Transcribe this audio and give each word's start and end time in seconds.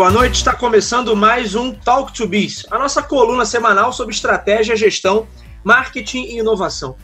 boa 0.00 0.10
noite. 0.10 0.36
Está 0.36 0.54
começando 0.54 1.14
mais 1.14 1.54
um 1.54 1.74
Talk 1.74 2.14
to 2.14 2.26
Biz, 2.26 2.64
a 2.70 2.78
nossa 2.78 3.02
coluna 3.02 3.44
semanal 3.44 3.92
sobre 3.92 4.14
estratégia, 4.14 4.74
gestão, 4.74 5.28
marketing 5.62 6.22
e 6.22 6.38
inovação. 6.38 6.96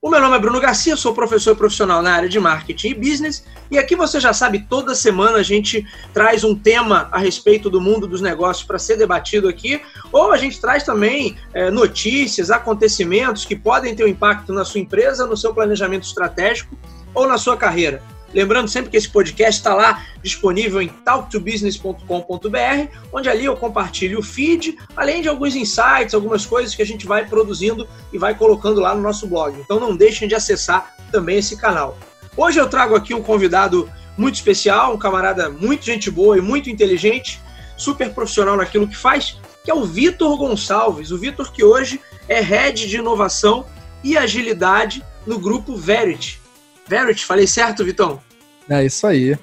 O 0.00 0.08
meu 0.08 0.20
nome 0.20 0.36
é 0.36 0.38
Bruno 0.38 0.60
Garcia, 0.60 0.94
sou 0.94 1.12
professor 1.12 1.56
profissional 1.56 2.00
na 2.00 2.14
área 2.14 2.28
de 2.28 2.38
marketing 2.38 2.90
e 2.90 2.94
business, 2.94 3.44
e 3.72 3.76
aqui 3.76 3.96
você 3.96 4.20
já 4.20 4.32
sabe, 4.32 4.68
toda 4.70 4.94
semana 4.94 5.38
a 5.38 5.42
gente 5.42 5.84
traz 6.12 6.44
um 6.44 6.54
tema 6.54 7.08
a 7.10 7.18
respeito 7.18 7.68
do 7.68 7.80
mundo 7.80 8.06
dos 8.06 8.20
negócios 8.20 8.64
para 8.64 8.78
ser 8.78 8.96
debatido 8.96 9.48
aqui, 9.48 9.82
ou 10.12 10.30
a 10.30 10.36
gente 10.36 10.60
traz 10.60 10.84
também 10.84 11.36
é, 11.52 11.72
notícias, 11.72 12.52
acontecimentos 12.52 13.44
que 13.44 13.56
podem 13.56 13.96
ter 13.96 14.04
um 14.04 14.08
impacto 14.08 14.52
na 14.52 14.64
sua 14.64 14.78
empresa, 14.78 15.26
no 15.26 15.36
seu 15.36 15.52
planejamento 15.52 16.04
estratégico 16.04 16.78
ou 17.12 17.26
na 17.26 17.36
sua 17.36 17.56
carreira. 17.56 18.00
Lembrando 18.34 18.68
sempre 18.68 18.90
que 18.90 18.96
esse 18.96 19.08
podcast 19.08 19.60
está 19.60 19.72
lá 19.72 20.04
disponível 20.20 20.82
em 20.82 20.88
talktobusiness.com.br, 20.88 22.98
onde 23.12 23.28
ali 23.28 23.44
eu 23.44 23.56
compartilho 23.56 24.18
o 24.18 24.22
feed, 24.22 24.76
além 24.96 25.22
de 25.22 25.28
alguns 25.28 25.54
insights, 25.54 26.14
algumas 26.14 26.44
coisas 26.44 26.74
que 26.74 26.82
a 26.82 26.86
gente 26.86 27.06
vai 27.06 27.26
produzindo 27.26 27.86
e 28.12 28.18
vai 28.18 28.34
colocando 28.34 28.80
lá 28.80 28.92
no 28.92 29.00
nosso 29.00 29.28
blog. 29.28 29.56
Então 29.60 29.78
não 29.78 29.96
deixem 29.96 30.26
de 30.26 30.34
acessar 30.34 30.96
também 31.12 31.38
esse 31.38 31.56
canal. 31.56 31.96
Hoje 32.36 32.58
eu 32.58 32.68
trago 32.68 32.96
aqui 32.96 33.14
um 33.14 33.22
convidado 33.22 33.88
muito 34.18 34.34
especial, 34.34 34.92
um 34.92 34.98
camarada 34.98 35.48
muito 35.48 35.84
gente 35.84 36.10
boa 36.10 36.36
e 36.36 36.40
muito 36.40 36.68
inteligente, 36.68 37.40
super 37.76 38.12
profissional 38.12 38.56
naquilo 38.56 38.88
que 38.88 38.96
faz, 38.96 39.38
que 39.64 39.70
é 39.70 39.74
o 39.74 39.84
Vitor 39.84 40.36
Gonçalves. 40.36 41.12
O 41.12 41.18
Vitor 41.18 41.52
que 41.52 41.62
hoje 41.62 42.00
é 42.28 42.40
head 42.40 42.88
de 42.88 42.96
inovação 42.96 43.64
e 44.02 44.18
agilidade 44.18 45.04
no 45.24 45.38
grupo 45.38 45.76
Verity. 45.76 46.42
Verity, 46.86 47.24
falei 47.24 47.46
certo, 47.46 47.84
Vitão? 47.84 48.20
É 48.68 48.84
isso 48.84 49.06
aí. 49.06 49.38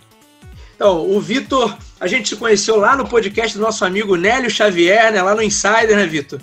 Então, 0.76 1.10
o 1.10 1.22
Vitor, 1.22 1.78
a 2.00 2.08
gente 2.08 2.30
se 2.30 2.36
conheceu 2.36 2.78
lá 2.78 2.96
no 2.96 3.08
podcast 3.08 3.56
do 3.56 3.62
nosso 3.62 3.86
amigo 3.86 4.16
Nélio 4.16 4.50
Xavier, 4.50 5.12
né? 5.12 5.22
Lá 5.22 5.36
no 5.36 5.44
Insider, 5.44 5.96
né, 5.96 6.08
Vitor? 6.08 6.42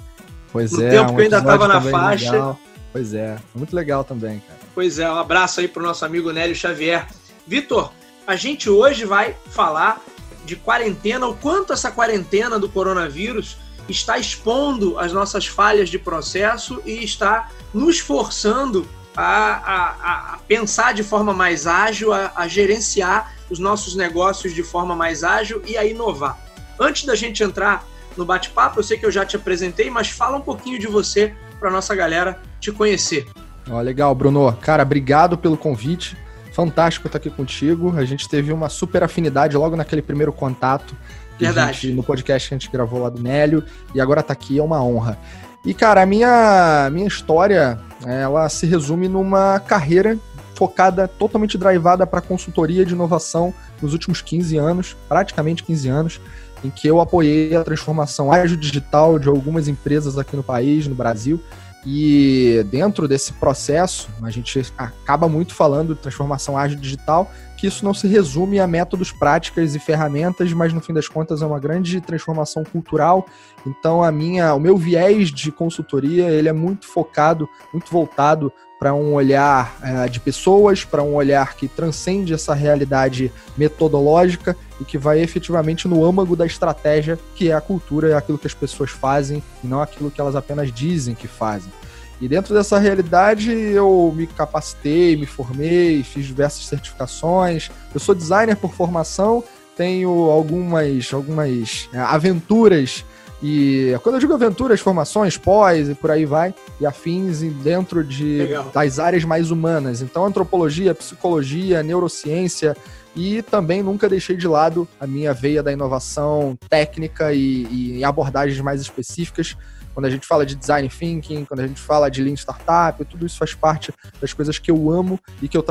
Pois 0.52 0.72
no 0.72 0.82
é. 0.82 0.84
No 0.84 0.90
tempo 0.90 1.04
um 1.04 1.14
que 1.14 1.20
eu 1.20 1.24
ainda 1.24 1.38
estava 1.38 1.68
na 1.68 1.80
faixa. 1.80 2.30
Legal. 2.30 2.60
Pois 2.92 3.14
é, 3.14 3.36
muito 3.54 3.74
legal 3.74 4.04
também, 4.04 4.40
cara. 4.46 4.60
Pois 4.74 4.98
é, 4.98 5.10
um 5.10 5.18
abraço 5.18 5.60
aí 5.60 5.68
pro 5.68 5.82
nosso 5.82 6.04
amigo 6.04 6.32
Nélio 6.32 6.54
Xavier. 6.54 7.06
Vitor, 7.46 7.92
a 8.26 8.36
gente 8.36 8.70
hoje 8.70 9.04
vai 9.04 9.34
falar 9.50 10.00
de 10.44 10.56
quarentena, 10.56 11.26
o 11.26 11.34
quanto 11.34 11.72
essa 11.72 11.90
quarentena 11.90 12.58
do 12.58 12.68
coronavírus 12.68 13.58
está 13.88 14.18
expondo 14.18 14.98
as 14.98 15.12
nossas 15.12 15.46
falhas 15.46 15.88
de 15.88 15.98
processo 15.98 16.80
e 16.84 17.04
está 17.04 17.50
nos 17.74 17.98
forçando 17.98 18.86
a, 19.20 19.52
a, 19.56 20.34
a 20.34 20.38
pensar 20.46 20.94
de 20.94 21.02
forma 21.02 21.34
mais 21.34 21.66
ágil, 21.66 22.12
a, 22.12 22.32
a 22.36 22.46
gerenciar 22.46 23.34
os 23.50 23.58
nossos 23.58 23.96
negócios 23.96 24.54
de 24.54 24.62
forma 24.62 24.94
mais 24.94 25.24
ágil 25.24 25.60
e 25.66 25.76
a 25.76 25.84
inovar. 25.84 26.38
Antes 26.78 27.04
da 27.04 27.16
gente 27.16 27.42
entrar 27.42 27.84
no 28.16 28.24
bate-papo, 28.24 28.78
eu 28.78 28.84
sei 28.84 28.96
que 28.96 29.04
eu 29.04 29.10
já 29.10 29.24
te 29.24 29.34
apresentei, 29.34 29.90
mas 29.90 30.08
fala 30.08 30.36
um 30.36 30.40
pouquinho 30.40 30.78
de 30.78 30.86
você 30.86 31.34
para 31.58 31.70
nossa 31.70 31.94
galera 31.94 32.40
te 32.60 32.70
conhecer. 32.70 33.26
Ó, 33.68 33.80
legal, 33.80 34.14
Bruno. 34.14 34.52
Cara, 34.60 34.84
obrigado 34.84 35.36
pelo 35.36 35.56
convite. 35.56 36.16
Fantástico 36.52 37.08
estar 37.08 37.18
aqui 37.18 37.30
contigo. 37.30 37.96
A 37.96 38.04
gente 38.04 38.28
teve 38.28 38.52
uma 38.52 38.68
super 38.68 39.02
afinidade 39.02 39.56
logo 39.56 39.74
naquele 39.74 40.02
primeiro 40.02 40.32
contato. 40.32 40.96
Verdade. 41.38 41.80
Gente, 41.80 41.94
no 41.94 42.02
podcast 42.02 42.48
que 42.48 42.54
a 42.54 42.58
gente 42.58 42.70
gravou 42.70 43.02
lá 43.02 43.10
do 43.10 43.20
Nélio. 43.20 43.64
E 43.94 44.00
agora 44.00 44.22
tá 44.22 44.32
aqui, 44.32 44.58
é 44.58 44.62
uma 44.62 44.82
honra. 44.82 45.18
E, 45.64 45.74
cara, 45.74 46.02
a 46.02 46.06
minha, 46.06 46.88
minha 46.92 47.06
história, 47.06 47.78
ela 48.06 48.48
se 48.48 48.66
resume 48.66 49.08
numa 49.08 49.60
carreira 49.60 50.18
focada, 50.54 51.06
totalmente 51.06 51.56
drivada 51.56 52.06
para 52.06 52.20
consultoria 52.20 52.84
de 52.84 52.92
inovação 52.92 53.54
nos 53.80 53.92
últimos 53.92 54.20
15 54.20 54.56
anos, 54.56 54.96
praticamente 55.08 55.62
15 55.62 55.88
anos, 55.88 56.20
em 56.64 56.70
que 56.70 56.88
eu 56.88 57.00
apoiei 57.00 57.54
a 57.54 57.62
transformação 57.62 58.32
ágil 58.32 58.56
digital 58.56 59.18
de 59.18 59.28
algumas 59.28 59.68
empresas 59.68 60.18
aqui 60.18 60.34
no 60.34 60.42
país, 60.42 60.86
no 60.86 60.94
Brasil. 60.94 61.40
E 61.86 62.66
dentro 62.70 63.06
desse 63.06 63.32
processo, 63.34 64.08
a 64.22 64.30
gente 64.30 64.60
acaba 64.76 65.28
muito 65.28 65.54
falando 65.54 65.94
de 65.94 66.00
transformação 66.00 66.58
ágil 66.58 66.78
digital, 66.78 67.30
que 67.56 67.66
isso 67.66 67.84
não 67.84 67.94
se 67.94 68.06
resume 68.06 68.60
a 68.60 68.66
métodos, 68.66 69.10
práticas 69.10 69.74
e 69.74 69.78
ferramentas, 69.78 70.52
mas 70.52 70.72
no 70.72 70.80
fim 70.80 70.92
das 70.92 71.08
contas 71.08 71.40
é 71.40 71.46
uma 71.46 71.58
grande 71.58 72.00
transformação 72.00 72.64
cultural. 72.64 73.26
Então 73.66 74.02
a 74.02 74.12
minha, 74.12 74.54
o 74.54 74.60
meu 74.60 74.76
viés 74.76 75.30
de 75.30 75.50
consultoria, 75.50 76.30
ele 76.30 76.48
é 76.48 76.52
muito 76.52 76.86
focado, 76.86 77.48
muito 77.72 77.90
voltado 77.90 78.52
para 78.78 78.94
um 78.94 79.12
olhar 79.14 79.76
é, 79.82 80.08
de 80.08 80.20
pessoas, 80.20 80.84
para 80.84 81.02
um 81.02 81.14
olhar 81.14 81.54
que 81.54 81.66
transcende 81.66 82.32
essa 82.32 82.54
realidade 82.54 83.32
metodológica 83.56 84.56
e 84.80 84.84
que 84.84 84.96
vai 84.96 85.20
efetivamente 85.20 85.88
no 85.88 86.04
âmago 86.04 86.36
da 86.36 86.46
estratégia, 86.46 87.18
que 87.34 87.50
é 87.50 87.54
a 87.54 87.60
cultura, 87.60 88.10
é 88.10 88.14
aquilo 88.14 88.38
que 88.38 88.46
as 88.46 88.54
pessoas 88.54 88.90
fazem 88.90 89.42
e 89.64 89.66
não 89.66 89.82
aquilo 89.82 90.10
que 90.10 90.20
elas 90.20 90.36
apenas 90.36 90.72
dizem 90.72 91.14
que 91.14 91.26
fazem. 91.26 91.72
E 92.20 92.28
dentro 92.28 92.54
dessa 92.54 92.78
realidade 92.78 93.50
eu 93.52 94.12
me 94.14 94.26
capacitei, 94.26 95.16
me 95.16 95.26
formei, 95.26 96.02
fiz 96.02 96.26
diversas 96.26 96.66
certificações. 96.66 97.70
Eu 97.94 98.00
sou 98.00 98.14
designer 98.14 98.56
por 98.56 98.72
formação, 98.72 99.42
tenho 99.76 100.10
algumas, 100.10 101.12
algumas 101.12 101.88
é, 101.92 101.98
aventuras 101.98 103.04
e 103.42 103.94
quando 104.02 104.16
eu 104.16 104.20
digo 104.20 104.34
aventuras, 104.34 104.80
formações, 104.80 105.36
pós 105.36 105.88
e 105.88 105.94
por 105.94 106.10
aí 106.10 106.24
vai, 106.24 106.54
e 106.80 106.86
afins 106.86 107.40
dentro 107.62 108.02
de, 108.02 108.48
das 108.72 108.98
áreas 108.98 109.24
mais 109.24 109.50
humanas. 109.50 110.02
Então, 110.02 110.24
antropologia, 110.24 110.94
psicologia, 110.94 111.82
neurociência, 111.82 112.76
e 113.14 113.42
também 113.42 113.82
nunca 113.82 114.08
deixei 114.08 114.36
de 114.36 114.46
lado 114.46 114.86
a 115.00 115.06
minha 115.06 115.32
veia 115.32 115.62
da 115.62 115.72
inovação 115.72 116.56
técnica 116.68 117.32
e, 117.32 117.98
e 117.98 118.04
abordagens 118.04 118.60
mais 118.60 118.80
específicas 118.80 119.56
quando 119.98 120.06
a 120.06 120.10
gente 120.10 120.28
fala 120.28 120.46
de 120.46 120.54
design 120.54 120.88
thinking, 120.88 121.44
quando 121.44 121.58
a 121.58 121.66
gente 121.66 121.80
fala 121.80 122.08
de 122.08 122.22
lean 122.22 122.36
startup, 122.36 123.04
tudo 123.04 123.26
isso 123.26 123.36
faz 123.36 123.52
parte 123.52 123.92
das 124.20 124.32
coisas 124.32 124.56
que 124.56 124.70
eu 124.70 124.92
amo 124.92 125.18
e 125.42 125.48
que 125.48 125.56
eu 125.56 125.64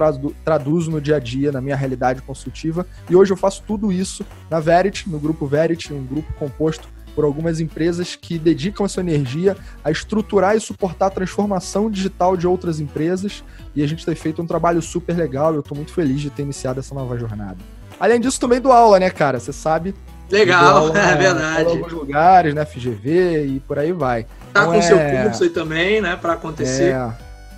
traduzo 0.43 0.91
no 0.91 0.99
dia 0.99 1.15
a 1.15 1.19
dia, 1.19 1.49
na 1.49 1.61
minha 1.61 1.77
realidade 1.77 2.21
consultiva. 2.21 2.85
E 3.09 3.15
hoje 3.15 3.31
eu 3.31 3.37
faço 3.37 3.63
tudo 3.65 3.89
isso 3.89 4.25
na 4.49 4.59
Verity, 4.59 5.09
no 5.09 5.17
grupo 5.17 5.47
Verity, 5.47 5.93
um 5.93 6.05
grupo 6.05 6.33
composto 6.33 6.89
por 7.17 7.25
algumas 7.25 7.59
empresas 7.59 8.15
que 8.15 8.37
dedicam 8.37 8.85
a 8.85 8.87
sua 8.87 9.01
energia 9.01 9.57
a 9.83 9.89
estruturar 9.89 10.55
e 10.55 10.59
suportar 10.59 11.07
a 11.07 11.09
transformação 11.09 11.89
digital 11.89 12.37
de 12.37 12.45
outras 12.45 12.79
empresas. 12.79 13.43
E 13.75 13.81
a 13.81 13.87
gente 13.87 14.05
tem 14.05 14.13
feito 14.13 14.39
um 14.39 14.45
trabalho 14.45 14.83
super 14.83 15.17
legal. 15.17 15.51
Eu 15.51 15.61
estou 15.61 15.75
muito 15.75 15.91
feliz 15.91 16.21
de 16.21 16.29
ter 16.29 16.43
iniciado 16.43 16.79
essa 16.79 16.93
nova 16.93 17.17
jornada. 17.17 17.57
Além 17.99 18.19
disso, 18.19 18.39
também 18.39 18.61
dou 18.61 18.71
aula, 18.71 18.99
né, 18.99 19.09
cara? 19.09 19.39
Você 19.39 19.51
sabe, 19.51 19.95
Legal, 20.29 20.89
é 20.95 21.15
verdade. 21.15 21.69
Em 21.71 21.77
alguns 21.77 21.91
lugares, 21.91 22.53
né? 22.53 22.63
FGV 22.65 23.45
e 23.47 23.59
por 23.61 23.79
aí 23.79 23.91
vai. 23.91 24.27
Tá 24.53 24.61
então, 24.61 24.73
com 24.73 24.73
é... 24.75 24.81
seu 24.83 24.99
curso 25.23 25.43
aí 25.43 25.49
também, 25.49 25.99
né? 25.99 26.15
Para 26.17 26.33
acontecer. 26.33 26.93
É. 26.93 27.11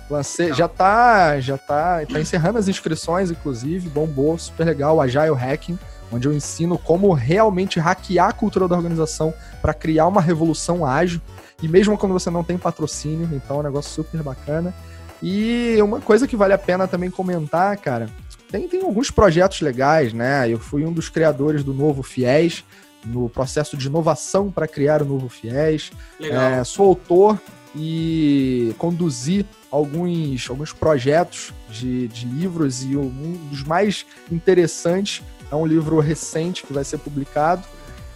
Lancei, 0.08 0.54
já 0.54 0.68
tá, 0.68 1.38
já 1.38 1.58
tá, 1.58 2.00
tá 2.10 2.18
encerrando 2.18 2.58
as 2.58 2.66
inscrições, 2.66 3.30
inclusive, 3.30 3.90
bombou, 3.90 4.38
super 4.38 4.64
legal, 4.64 5.00
Agile 5.00 5.36
Hacking, 5.36 5.78
onde 6.12 6.26
eu 6.26 6.32
ensino 6.32 6.76
como 6.78 7.12
realmente 7.12 7.78
hackear 7.78 8.28
a 8.28 8.32
cultura 8.32 8.66
da 8.66 8.76
organização 8.76 9.32
para 9.60 9.74
criar 9.74 10.06
uma 10.06 10.20
revolução 10.20 10.84
ágil, 10.84 11.20
e 11.62 11.68
mesmo 11.68 11.96
quando 11.96 12.12
você 12.12 12.30
não 12.30 12.42
tem 12.42 12.56
patrocínio, 12.58 13.28
então 13.32 13.56
é 13.56 13.60
um 13.60 13.64
negócio 13.64 13.90
super 13.90 14.22
bacana. 14.22 14.74
E 15.22 15.76
uma 15.82 16.00
coisa 16.00 16.26
que 16.26 16.36
vale 16.36 16.54
a 16.54 16.58
pena 16.58 16.88
também 16.88 17.10
comentar, 17.10 17.76
cara, 17.76 18.08
tem, 18.50 18.66
tem 18.66 18.82
alguns 18.82 19.10
projetos 19.10 19.60
legais, 19.60 20.12
né? 20.12 20.48
Eu 20.48 20.58
fui 20.58 20.84
um 20.84 20.92
dos 20.92 21.08
criadores 21.08 21.62
do 21.62 21.74
Novo 21.74 22.02
Fiéis, 22.02 22.64
no 23.04 23.28
processo 23.28 23.76
de 23.76 23.86
inovação 23.86 24.50
para 24.50 24.66
criar 24.66 25.02
o 25.02 25.04
Novo 25.04 25.28
Fiéis. 25.28 25.90
É, 26.20 26.64
sou 26.64 26.86
autor 26.86 27.38
e 27.74 28.74
conduzi 28.78 29.46
alguns, 29.70 30.48
alguns 30.50 30.72
projetos 30.72 31.52
de, 31.68 32.08
de 32.08 32.26
livros 32.26 32.82
e 32.82 32.96
um 32.96 33.38
dos 33.50 33.62
mais 33.62 34.04
interessantes 34.30 35.22
é 35.50 35.54
um 35.54 35.66
livro 35.66 35.98
recente 36.00 36.64
que 36.64 36.72
vai 36.72 36.84
ser 36.84 36.98
publicado 36.98 37.62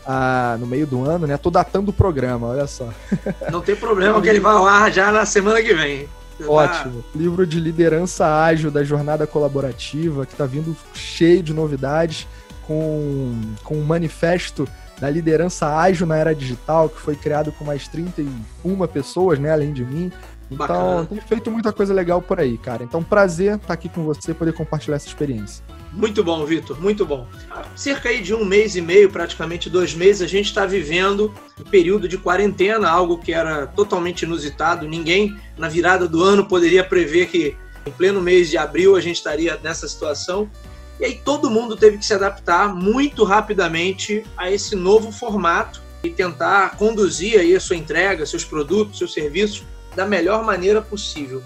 ah, 0.06 0.56
no 0.60 0.66
meio 0.66 0.86
do 0.86 1.04
ano, 1.04 1.26
né? 1.26 1.36
Tô 1.36 1.50
datando 1.50 1.90
o 1.90 1.94
programa, 1.94 2.48
olha 2.48 2.66
só. 2.66 2.88
Não 3.50 3.60
tem 3.60 3.74
problema 3.74 4.20
que 4.20 4.28
ele 4.28 4.40
vai 4.40 4.54
ao 4.54 4.66
ar 4.66 4.92
já 4.92 5.10
na 5.10 5.24
semana 5.24 5.62
que 5.62 5.74
vem. 5.74 6.08
Ótimo. 6.46 7.04
Livro 7.14 7.46
de 7.46 7.60
liderança 7.60 8.26
ágil 8.42 8.70
da 8.70 8.82
jornada 8.82 9.26
colaborativa, 9.26 10.26
que 10.26 10.32
está 10.32 10.44
vindo 10.44 10.76
cheio 10.92 11.42
de 11.42 11.54
novidades, 11.54 12.26
com, 12.66 13.40
com 13.62 13.76
um 13.76 13.84
manifesto 13.84 14.68
da 15.00 15.08
liderança 15.10 15.76
ágil 15.76 16.06
na 16.06 16.16
era 16.16 16.34
digital, 16.34 16.88
que 16.88 17.00
foi 17.00 17.14
criado 17.14 17.52
com 17.52 17.64
mais 17.64 17.88
31 17.88 18.86
pessoas, 18.86 19.38
né, 19.38 19.52
além 19.52 19.72
de 19.72 19.84
mim. 19.84 20.10
Então, 20.50 20.66
Bacana. 20.66 21.06
tem 21.06 21.20
feito 21.20 21.50
muita 21.50 21.72
coisa 21.72 21.94
legal 21.94 22.20
por 22.20 22.38
aí, 22.38 22.58
cara. 22.58 22.84
Então, 22.84 23.02
prazer 23.02 23.56
estar 23.56 23.72
aqui 23.72 23.88
com 23.88 24.04
você, 24.04 24.34
poder 24.34 24.52
compartilhar 24.52 24.96
essa 24.96 25.08
experiência. 25.08 25.64
Muito 25.92 26.24
bom, 26.24 26.44
Vitor, 26.44 26.80
muito 26.80 27.06
bom. 27.06 27.26
Há 27.50 27.64
cerca 27.76 28.08
aí 28.08 28.20
de 28.20 28.34
um 28.34 28.44
mês 28.44 28.74
e 28.74 28.80
meio, 28.80 29.10
praticamente 29.10 29.70
dois 29.70 29.94
meses, 29.94 30.22
a 30.22 30.26
gente 30.26 30.46
está 30.46 30.66
vivendo 30.66 31.32
um 31.58 31.64
período 31.64 32.08
de 32.08 32.18
quarentena, 32.18 32.88
algo 32.88 33.18
que 33.18 33.32
era 33.32 33.66
totalmente 33.66 34.22
inusitado. 34.22 34.88
Ninguém, 34.88 35.36
na 35.56 35.68
virada 35.68 36.08
do 36.08 36.22
ano, 36.22 36.46
poderia 36.46 36.82
prever 36.82 37.28
que 37.28 37.56
em 37.86 37.90
pleno 37.90 38.20
mês 38.20 38.50
de 38.50 38.58
abril 38.58 38.96
a 38.96 39.00
gente 39.00 39.16
estaria 39.16 39.58
nessa 39.62 39.86
situação. 39.86 40.50
E 40.98 41.04
aí 41.04 41.20
todo 41.24 41.50
mundo 41.50 41.76
teve 41.76 41.98
que 41.98 42.04
se 42.04 42.14
adaptar 42.14 42.74
muito 42.74 43.24
rapidamente 43.24 44.24
a 44.36 44.50
esse 44.50 44.74
novo 44.74 45.12
formato 45.12 45.82
e 46.02 46.10
tentar 46.10 46.76
conduzir 46.76 47.38
aí 47.38 47.54
a 47.54 47.60
sua 47.60 47.76
entrega, 47.76 48.26
seus 48.26 48.44
produtos, 48.44 48.98
seus 48.98 49.12
serviços 49.12 49.64
da 49.94 50.06
melhor 50.06 50.44
maneira 50.44 50.82
possível. 50.82 51.42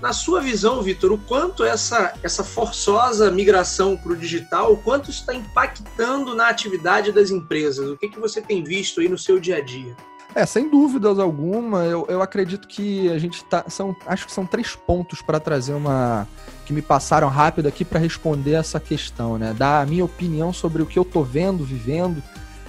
Na 0.00 0.12
sua 0.12 0.40
visão, 0.40 0.82
Vitor, 0.82 1.12
o 1.12 1.18
quanto 1.18 1.64
essa, 1.64 2.12
essa 2.22 2.44
forçosa 2.44 3.30
migração 3.30 3.96
para 3.96 4.12
o 4.12 4.16
digital, 4.16 4.72
o 4.72 4.76
quanto 4.76 5.10
está 5.10 5.34
impactando 5.34 6.34
na 6.34 6.48
atividade 6.48 7.10
das 7.10 7.30
empresas? 7.30 7.88
O 7.88 7.96
que, 7.96 8.08
que 8.08 8.20
você 8.20 8.42
tem 8.42 8.62
visto 8.62 9.00
aí 9.00 9.08
no 9.08 9.16
seu 9.16 9.40
dia 9.40 9.56
a 9.56 9.60
dia? 9.62 9.96
É, 10.34 10.44
sem 10.44 10.68
dúvidas 10.68 11.18
alguma, 11.18 11.84
eu, 11.84 12.04
eu 12.08 12.20
acredito 12.20 12.66
que 12.66 13.08
a 13.08 13.18
gente 13.18 13.44
tá. 13.44 13.64
São, 13.68 13.94
acho 14.04 14.26
que 14.26 14.32
são 14.32 14.44
três 14.44 14.74
pontos 14.74 15.22
para 15.22 15.38
trazer 15.38 15.72
uma. 15.72 16.26
que 16.66 16.72
me 16.72 16.82
passaram 16.82 17.28
rápido 17.28 17.68
aqui 17.68 17.84
para 17.84 18.00
responder 18.00 18.54
essa 18.54 18.80
questão, 18.80 19.38
né? 19.38 19.54
Dar 19.56 19.80
a 19.80 19.86
minha 19.86 20.04
opinião 20.04 20.52
sobre 20.52 20.82
o 20.82 20.86
que 20.86 20.98
eu 20.98 21.04
tô 21.04 21.22
vendo, 21.22 21.64
vivendo 21.64 22.20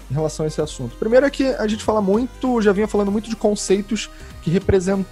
em 0.10 0.14
relação 0.14 0.46
a 0.46 0.48
esse 0.48 0.62
assunto. 0.62 0.96
Primeiro 0.98 1.26
é 1.26 1.30
que 1.30 1.44
a 1.44 1.68
gente 1.68 1.84
fala 1.84 2.02
muito, 2.02 2.62
já 2.62 2.72
vinha 2.72 2.88
falando 2.88 3.12
muito 3.12 3.30
de 3.30 3.36
conceitos 3.36 4.10
que 4.42 4.50
representam 4.50 5.06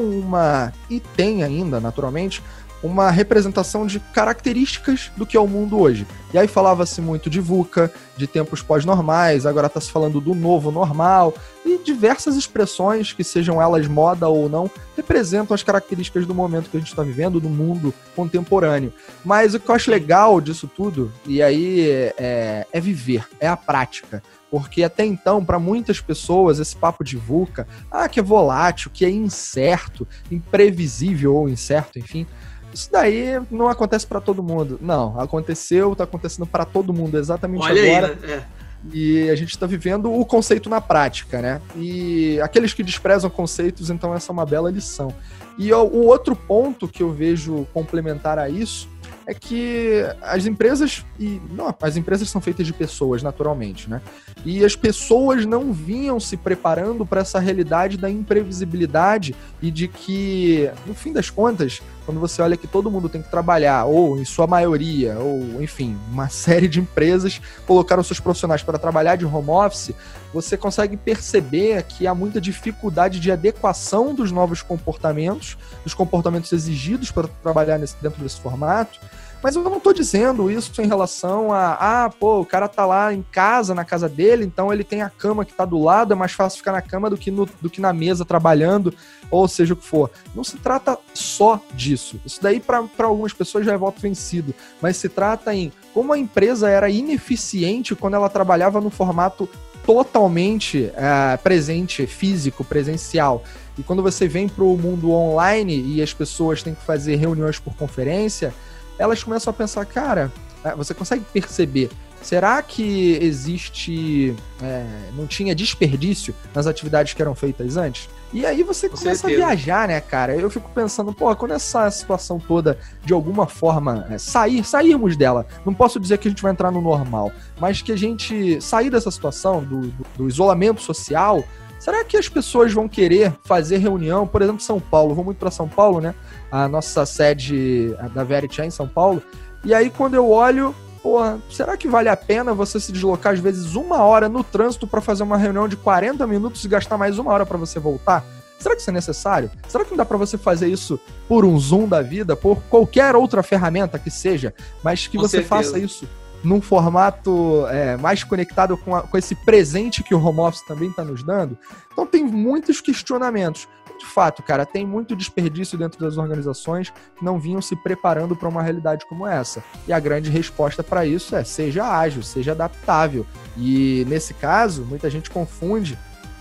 uma, 0.00 0.72
e 0.90 0.98
tem 0.98 1.42
ainda, 1.42 1.80
naturalmente, 1.80 2.42
uma 2.82 3.10
representação 3.10 3.86
de 3.86 4.00
características 4.00 5.10
do 5.16 5.24
que 5.24 5.36
é 5.36 5.40
o 5.40 5.46
mundo 5.46 5.78
hoje. 5.78 6.06
E 6.32 6.38
aí 6.38 6.48
falava-se 6.48 7.00
muito 7.00 7.30
de 7.30 7.40
VUCA, 7.40 7.92
de 8.16 8.26
tempos 8.26 8.62
pós-normais, 8.62 9.46
agora 9.46 9.66
está 9.66 9.80
se 9.80 9.90
falando 9.90 10.20
do 10.20 10.34
novo 10.34 10.70
normal, 10.70 11.34
e 11.64 11.78
diversas 11.78 12.36
expressões, 12.36 13.12
que 13.12 13.22
sejam 13.22 13.60
elas 13.60 13.86
moda 13.86 14.28
ou 14.28 14.48
não, 14.48 14.70
representam 14.96 15.54
as 15.54 15.62
características 15.62 16.26
do 16.26 16.34
momento 16.34 16.70
que 16.70 16.76
a 16.76 16.80
gente 16.80 16.90
está 16.90 17.02
vivendo, 17.02 17.38
do 17.38 17.48
mundo 17.48 17.94
contemporâneo. 18.16 18.92
Mas 19.24 19.54
o 19.54 19.60
que 19.60 19.68
eu 19.68 19.74
acho 19.74 19.90
legal 19.90 20.40
disso 20.40 20.66
tudo, 20.66 21.12
e 21.26 21.42
aí 21.42 21.88
é, 22.16 22.66
é 22.72 22.80
viver, 22.80 23.28
é 23.38 23.46
a 23.46 23.56
prática. 23.56 24.22
Porque 24.50 24.82
até 24.82 25.04
então, 25.04 25.42
para 25.42 25.58
muitas 25.58 25.98
pessoas, 25.98 26.58
esse 26.58 26.76
papo 26.76 27.02
de 27.02 27.16
VUCA, 27.16 27.66
ah, 27.90 28.06
que 28.06 28.20
é 28.20 28.22
volátil, 28.22 28.90
que 28.92 29.02
é 29.02 29.10
incerto, 29.10 30.06
imprevisível 30.30 31.34
ou 31.34 31.48
incerto, 31.48 31.98
enfim, 31.98 32.26
isso 32.72 32.90
daí 32.90 33.40
não 33.50 33.68
acontece 33.68 34.06
para 34.06 34.20
todo 34.20 34.42
mundo. 34.42 34.78
Não, 34.80 35.18
aconteceu, 35.20 35.94
tá 35.94 36.04
acontecendo 36.04 36.46
para 36.46 36.64
todo 36.64 36.92
mundo 36.92 37.18
exatamente 37.18 37.62
Olha 37.62 37.82
agora. 37.82 38.18
Aí, 38.20 38.26
né? 38.26 38.34
é. 38.34 38.62
E 38.92 39.30
a 39.30 39.36
gente 39.36 39.50
está 39.50 39.64
vivendo 39.64 40.12
o 40.12 40.24
conceito 40.24 40.68
na 40.68 40.80
prática, 40.80 41.40
né? 41.40 41.60
E 41.76 42.40
aqueles 42.40 42.74
que 42.74 42.82
desprezam 42.82 43.30
conceitos, 43.30 43.90
então 43.90 44.12
essa 44.12 44.32
é 44.32 44.34
uma 44.34 44.44
bela 44.44 44.70
lição. 44.70 45.14
E 45.56 45.72
o 45.72 46.04
outro 46.04 46.34
ponto 46.34 46.88
que 46.88 47.02
eu 47.02 47.12
vejo 47.12 47.66
complementar 47.72 48.38
a 48.38 48.48
isso 48.48 48.88
é 49.26 49.32
que 49.32 50.02
as 50.20 50.46
empresas 50.46 51.04
e 51.18 51.40
não, 51.50 51.74
as 51.80 51.96
empresas 51.96 52.28
são 52.28 52.40
feitas 52.40 52.66
de 52.66 52.72
pessoas 52.72 53.22
naturalmente, 53.22 53.88
né? 53.88 54.00
E 54.44 54.64
as 54.64 54.74
pessoas 54.74 55.46
não 55.46 55.72
vinham 55.72 56.18
se 56.18 56.36
preparando 56.36 57.06
para 57.06 57.20
essa 57.20 57.38
realidade 57.38 57.96
da 57.96 58.10
imprevisibilidade 58.10 59.34
e 59.60 59.70
de 59.70 59.86
que, 59.86 60.68
no 60.86 60.94
fim 60.94 61.12
das 61.12 61.30
contas, 61.30 61.80
quando 62.04 62.20
você 62.20 62.42
olha 62.42 62.56
que 62.56 62.66
todo 62.66 62.90
mundo 62.90 63.08
tem 63.08 63.22
que 63.22 63.30
trabalhar, 63.30 63.84
ou 63.84 64.18
em 64.18 64.24
sua 64.24 64.46
maioria, 64.46 65.18
ou 65.18 65.62
enfim, 65.62 65.96
uma 66.10 66.28
série 66.28 66.68
de 66.68 66.80
empresas 66.80 67.40
colocaram 67.66 68.02
seus 68.02 68.20
profissionais 68.20 68.62
para 68.62 68.78
trabalhar 68.78 69.16
de 69.16 69.24
home 69.24 69.50
office, 69.50 69.94
você 70.32 70.56
consegue 70.56 70.96
perceber 70.96 71.82
que 71.84 72.06
há 72.06 72.14
muita 72.14 72.40
dificuldade 72.40 73.20
de 73.20 73.30
adequação 73.30 74.14
dos 74.14 74.32
novos 74.32 74.62
comportamentos, 74.62 75.56
dos 75.84 75.94
comportamentos 75.94 76.52
exigidos 76.52 77.10
para 77.10 77.28
trabalhar 77.42 77.78
nesse, 77.78 77.96
dentro 78.00 78.22
desse 78.22 78.40
formato. 78.40 78.98
Mas 79.42 79.56
eu 79.56 79.62
não 79.62 79.78
estou 79.78 79.92
dizendo 79.92 80.50
isso 80.50 80.80
em 80.80 80.86
relação 80.86 81.52
a, 81.52 82.04
ah, 82.04 82.10
pô, 82.10 82.40
o 82.40 82.46
cara 82.46 82.68
tá 82.68 82.86
lá 82.86 83.12
em 83.12 83.24
casa, 83.32 83.74
na 83.74 83.84
casa 83.84 84.08
dele, 84.08 84.44
então 84.44 84.72
ele 84.72 84.84
tem 84.84 85.02
a 85.02 85.10
cama 85.10 85.44
que 85.44 85.50
está 85.50 85.64
do 85.64 85.82
lado, 85.82 86.12
é 86.12 86.16
mais 86.16 86.32
fácil 86.32 86.58
ficar 86.58 86.72
na 86.72 86.80
cama 86.80 87.10
do 87.10 87.16
que, 87.16 87.30
no, 87.30 87.48
do 87.60 87.68
que 87.68 87.80
na 87.80 87.92
mesa 87.92 88.24
trabalhando, 88.24 88.94
ou 89.30 89.48
seja 89.48 89.74
o 89.74 89.76
que 89.76 89.84
for. 89.84 90.10
Não 90.34 90.44
se 90.44 90.56
trata 90.58 90.96
só 91.12 91.60
disso. 91.74 92.20
Isso 92.24 92.40
daí, 92.40 92.60
para 92.60 92.86
algumas 93.00 93.32
pessoas, 93.32 93.66
já 93.66 93.72
é 93.72 93.76
voto 93.76 94.00
vencido. 94.00 94.54
Mas 94.80 94.96
se 94.96 95.08
trata 95.08 95.52
em 95.52 95.72
como 95.92 96.12
a 96.12 96.18
empresa 96.18 96.70
era 96.70 96.88
ineficiente 96.88 97.96
quando 97.96 98.14
ela 98.14 98.28
trabalhava 98.28 98.80
no 98.80 98.90
formato 98.90 99.48
totalmente 99.84 100.90
é, 100.94 101.36
presente, 101.38 102.06
físico, 102.06 102.64
presencial. 102.64 103.42
E 103.76 103.82
quando 103.82 104.02
você 104.02 104.28
vem 104.28 104.48
para 104.48 104.64
o 104.64 104.76
mundo 104.76 105.10
online 105.10 105.82
e 105.82 106.02
as 106.02 106.12
pessoas 106.12 106.62
têm 106.62 106.74
que 106.74 106.84
fazer 106.84 107.16
reuniões 107.16 107.58
por 107.58 107.74
conferência, 107.74 108.54
elas 108.98 109.22
começam 109.22 109.50
a 109.50 109.54
pensar, 109.54 109.84
cara, 109.86 110.32
é, 110.64 110.74
você 110.74 110.94
consegue 110.94 111.24
perceber 111.32 111.90
Será 112.22 112.62
que 112.62 113.18
existe. 113.20 114.34
É, 114.62 114.86
não 115.16 115.26
tinha 115.26 115.54
desperdício 115.54 116.34
nas 116.54 116.66
atividades 116.66 117.14
que 117.14 117.20
eram 117.20 117.34
feitas 117.34 117.76
antes? 117.76 118.08
E 118.32 118.46
aí 118.46 118.62
você 118.62 118.88
Com 118.88 118.96
começa 118.96 119.22
certeza. 119.22 119.44
a 119.44 119.48
viajar, 119.48 119.88
né, 119.88 120.00
cara? 120.00 120.34
Eu 120.34 120.48
fico 120.48 120.70
pensando, 120.70 121.12
pô, 121.12 121.34
quando 121.36 121.52
essa 121.52 121.90
situação 121.90 122.38
toda, 122.38 122.78
de 123.04 123.12
alguma 123.12 123.46
forma, 123.46 124.06
é, 124.08 124.16
sair, 124.16 124.64
sairmos 124.64 125.16
dela, 125.16 125.46
não 125.66 125.74
posso 125.74 126.00
dizer 126.00 126.16
que 126.16 126.28
a 126.28 126.30
gente 126.30 126.42
vai 126.42 126.52
entrar 126.52 126.70
no 126.70 126.80
normal, 126.80 127.30
mas 127.60 127.82
que 127.82 127.92
a 127.92 127.96
gente 127.96 128.60
sair 128.60 128.88
dessa 128.88 129.10
situação, 129.10 129.62
do, 129.62 129.80
do, 129.80 130.06
do 130.16 130.28
isolamento 130.28 130.80
social, 130.80 131.44
será 131.78 132.04
que 132.04 132.16
as 132.16 132.28
pessoas 132.28 132.72
vão 132.72 132.88
querer 132.88 133.34
fazer 133.44 133.78
reunião, 133.78 134.26
por 134.26 134.40
exemplo, 134.40 134.62
São 134.62 134.80
Paulo? 134.80 135.14
Vou 135.14 135.24
muito 135.24 135.38
para 135.38 135.50
São 135.50 135.68
Paulo, 135.68 136.00
né? 136.00 136.14
A 136.52 136.68
nossa 136.68 137.06
sede 137.06 137.96
da 138.14 138.22
Verity 138.22 138.60
é 138.60 138.66
em 138.66 138.70
São 138.70 138.86
Paulo. 138.86 139.22
E 139.64 139.72
aí, 139.72 139.88
quando 139.88 140.12
eu 140.12 140.28
olho, 140.28 140.74
porra, 141.02 141.40
será 141.50 141.78
que 141.78 141.88
vale 141.88 142.10
a 142.10 142.16
pena 142.16 142.52
você 142.52 142.78
se 142.78 142.92
deslocar 142.92 143.32
às 143.32 143.38
vezes 143.38 143.74
uma 143.74 144.02
hora 144.02 144.28
no 144.28 144.44
trânsito 144.44 144.86
para 144.86 145.00
fazer 145.00 145.22
uma 145.22 145.38
reunião 145.38 145.66
de 145.66 145.76
40 145.76 146.26
minutos 146.26 146.62
e 146.62 146.68
gastar 146.68 146.98
mais 146.98 147.18
uma 147.18 147.32
hora 147.32 147.46
para 147.46 147.56
você 147.56 147.80
voltar? 147.80 148.22
Será 148.58 148.74
que 148.74 148.82
isso 148.82 148.90
é 148.90 148.92
necessário? 148.92 149.50
Será 149.66 149.82
que 149.82 149.90
não 149.90 149.96
dá 149.96 150.04
para 150.04 150.18
você 150.18 150.36
fazer 150.36 150.68
isso 150.68 151.00
por 151.26 151.42
um 151.46 151.58
Zoom 151.58 151.88
da 151.88 152.02
vida, 152.02 152.36
por 152.36 152.62
qualquer 152.64 153.16
outra 153.16 153.42
ferramenta 153.42 153.98
que 153.98 154.10
seja, 154.10 154.54
mas 154.84 155.06
que 155.06 155.16
com 155.16 155.22
você 155.22 155.38
certeza. 155.38 155.48
faça 155.48 155.78
isso 155.78 156.06
num 156.44 156.60
formato 156.60 157.66
é, 157.68 157.96
mais 157.96 158.24
conectado 158.24 158.76
com, 158.76 158.94
a, 158.94 159.02
com 159.02 159.16
esse 159.16 159.34
presente 159.34 160.02
que 160.02 160.14
o 160.14 160.22
home 160.22 160.40
office 160.40 160.62
também 160.66 160.90
está 160.90 161.02
nos 161.02 161.22
dando? 161.22 161.56
Então 161.92 162.06
tem 162.06 162.24
muitos 162.24 162.80
questionamentos 162.80 163.66
de 164.02 164.08
fato, 164.08 164.42
cara, 164.42 164.66
tem 164.66 164.84
muito 164.84 165.14
desperdício 165.14 165.78
dentro 165.78 166.00
das 166.00 166.16
organizações 166.16 166.90
que 166.90 167.24
não 167.24 167.38
vinham 167.38 167.62
se 167.62 167.76
preparando 167.76 168.34
para 168.34 168.48
uma 168.48 168.60
realidade 168.60 169.06
como 169.06 169.28
essa. 169.28 169.62
E 169.86 169.92
a 169.92 170.00
grande 170.00 170.28
resposta 170.28 170.82
para 170.82 171.06
isso 171.06 171.36
é 171.36 171.44
seja 171.44 171.86
ágil, 171.86 172.20
seja 172.20 172.50
adaptável. 172.50 173.24
E 173.56 174.04
nesse 174.08 174.34
caso, 174.34 174.84
muita 174.84 175.08
gente 175.08 175.30
confunde, 175.30 175.96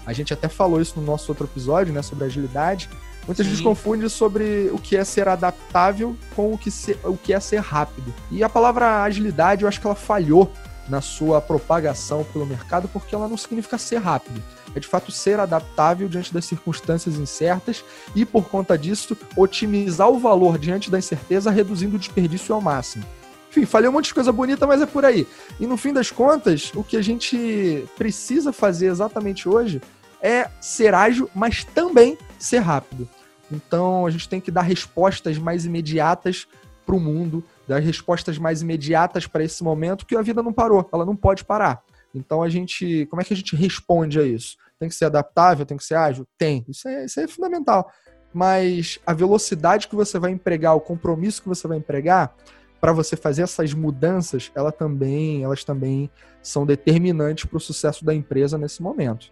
a 0.08 0.12
gente 0.12 0.34
até 0.34 0.50
falou 0.50 0.82
isso 0.82 1.00
no 1.00 1.06
nosso 1.06 1.32
outro 1.32 1.46
episódio, 1.46 1.94
né, 1.94 2.02
sobre 2.02 2.26
agilidade. 2.26 2.90
Muita 3.28 3.44
Sim. 3.44 3.52
gente 3.52 3.62
confunde 3.62 4.10
sobre 4.10 4.72
o 4.74 4.80
que 4.80 4.98
é 4.98 5.04
ser 5.04 5.28
adaptável 5.28 6.18
com 6.36 6.52
o 6.52 6.58
que, 6.58 6.72
ser, 6.72 7.00
o 7.04 7.16
que 7.16 7.32
é 7.32 7.40
ser 7.40 7.60
rápido. 7.60 8.12
E 8.32 8.44
a 8.44 8.50
palavra 8.50 9.04
agilidade, 9.04 9.62
eu 9.62 9.70
acho 9.70 9.80
que 9.80 9.86
ela 9.86 9.96
falhou 9.96 10.52
na 10.90 11.00
sua 11.00 11.40
propagação 11.40 12.24
pelo 12.34 12.44
mercado 12.44 12.88
porque 12.88 13.14
ela 13.14 13.28
não 13.28 13.38
significa 13.38 13.78
ser 13.78 13.98
rápido 13.98 14.42
é 14.76 14.80
de 14.80 14.88
fato 14.88 15.12
ser 15.12 15.40
adaptável 15.40 16.08
diante 16.08 16.34
das 16.34 16.46
circunstâncias 16.46 17.16
incertas 17.16 17.84
e, 18.16 18.26
por 18.26 18.50
conta 18.50 18.78
disso, 18.78 19.18
otimizar 19.36 20.10
o 20.10 20.20
valor 20.20 20.58
diante 20.58 20.90
da 20.90 21.00
incerteza, 21.00 21.52
reduzindo 21.52 21.96
o 21.96 22.00
desperdício 22.00 22.54
ao 22.54 22.62
máximo. 22.62 23.06
Enfim, 23.50 23.66
falei 23.66 23.90
um 23.90 23.94
monte 23.94 24.06
de 24.06 24.14
coisa 24.14 24.32
bonita, 24.32 24.66
mas 24.66 24.82
é 24.82 24.86
por 24.86 25.04
aí. 25.04 25.28
E 25.60 25.68
no 25.68 25.76
fim 25.76 25.92
das 25.92 26.10
contas, 26.10 26.72
o 26.74 26.84
que 26.84 26.96
a 26.96 27.02
gente 27.02 27.86
precisa 27.98 28.54
fazer 28.54 28.88
exatamente 28.88 29.50
hoje 29.50 29.82
é 30.22 30.50
ser 30.62 30.94
ágil, 30.94 31.30
mas 31.36 31.66
também 31.66 32.18
ser 32.40 32.60
rápido. 32.60 33.10
Então 33.52 34.06
a 34.06 34.10
gente 34.10 34.30
tem 34.30 34.40
que 34.40 34.52
dar 34.52 34.62
respostas 34.62 35.38
mais 35.38 35.66
imediatas 35.66 36.48
para 36.86 36.96
o 36.96 37.00
mundo, 37.00 37.44
dar 37.68 37.80
respostas 37.80 38.38
mais 38.38 38.62
imediatas 38.62 39.28
para 39.28 39.44
esse 39.44 39.64
momento, 39.64 40.06
que 40.06 40.16
a 40.16 40.22
vida 40.22 40.42
não 40.42 40.54
parou, 40.54 40.88
ela 40.92 41.06
não 41.06 41.16
pode 41.16 41.44
parar. 41.44 41.84
Então 42.14 42.44
a 42.44 42.50
gente, 42.50 43.06
como 43.10 43.22
é 43.22 43.26
que 43.26 43.34
a 43.34 43.38
gente 43.38 43.56
responde 43.56 44.20
a 44.20 44.24
isso? 44.24 44.58
Tem 44.80 44.90
que 44.90 44.96
ser 44.96 45.06
adaptável, 45.06 45.66
tem 45.66 45.78
que 45.78 45.84
ser 45.84 45.96
ágil? 45.96 46.28
Tem. 46.38 46.66
Isso 46.68 46.88
é, 46.88 47.06
isso 47.06 47.20
é 47.20 47.28
fundamental. 47.28 47.92
Mas 48.34 49.00
a 49.06 49.14
velocidade 49.14 49.88
que 49.88 49.96
você 49.96 50.18
vai 50.18 50.32
empregar, 50.32 50.76
o 50.76 50.82
compromisso 50.82 51.42
que 51.42 51.50
você 51.50 51.68
vai 51.68 51.78
empregar 51.78 52.36
para 52.80 52.92
você 52.92 53.16
fazer 53.16 53.44
essas 53.44 53.74
mudanças, 53.74 54.52
ela 54.56 54.72
também, 54.72 55.44
elas 55.44 55.64
também 55.64 56.10
são 56.42 56.66
determinantes 56.66 57.46
para 57.46 57.58
o 57.58 57.60
sucesso 57.60 58.04
da 58.04 58.14
empresa 58.14 58.58
nesse 58.58 58.82
momento. 58.82 59.28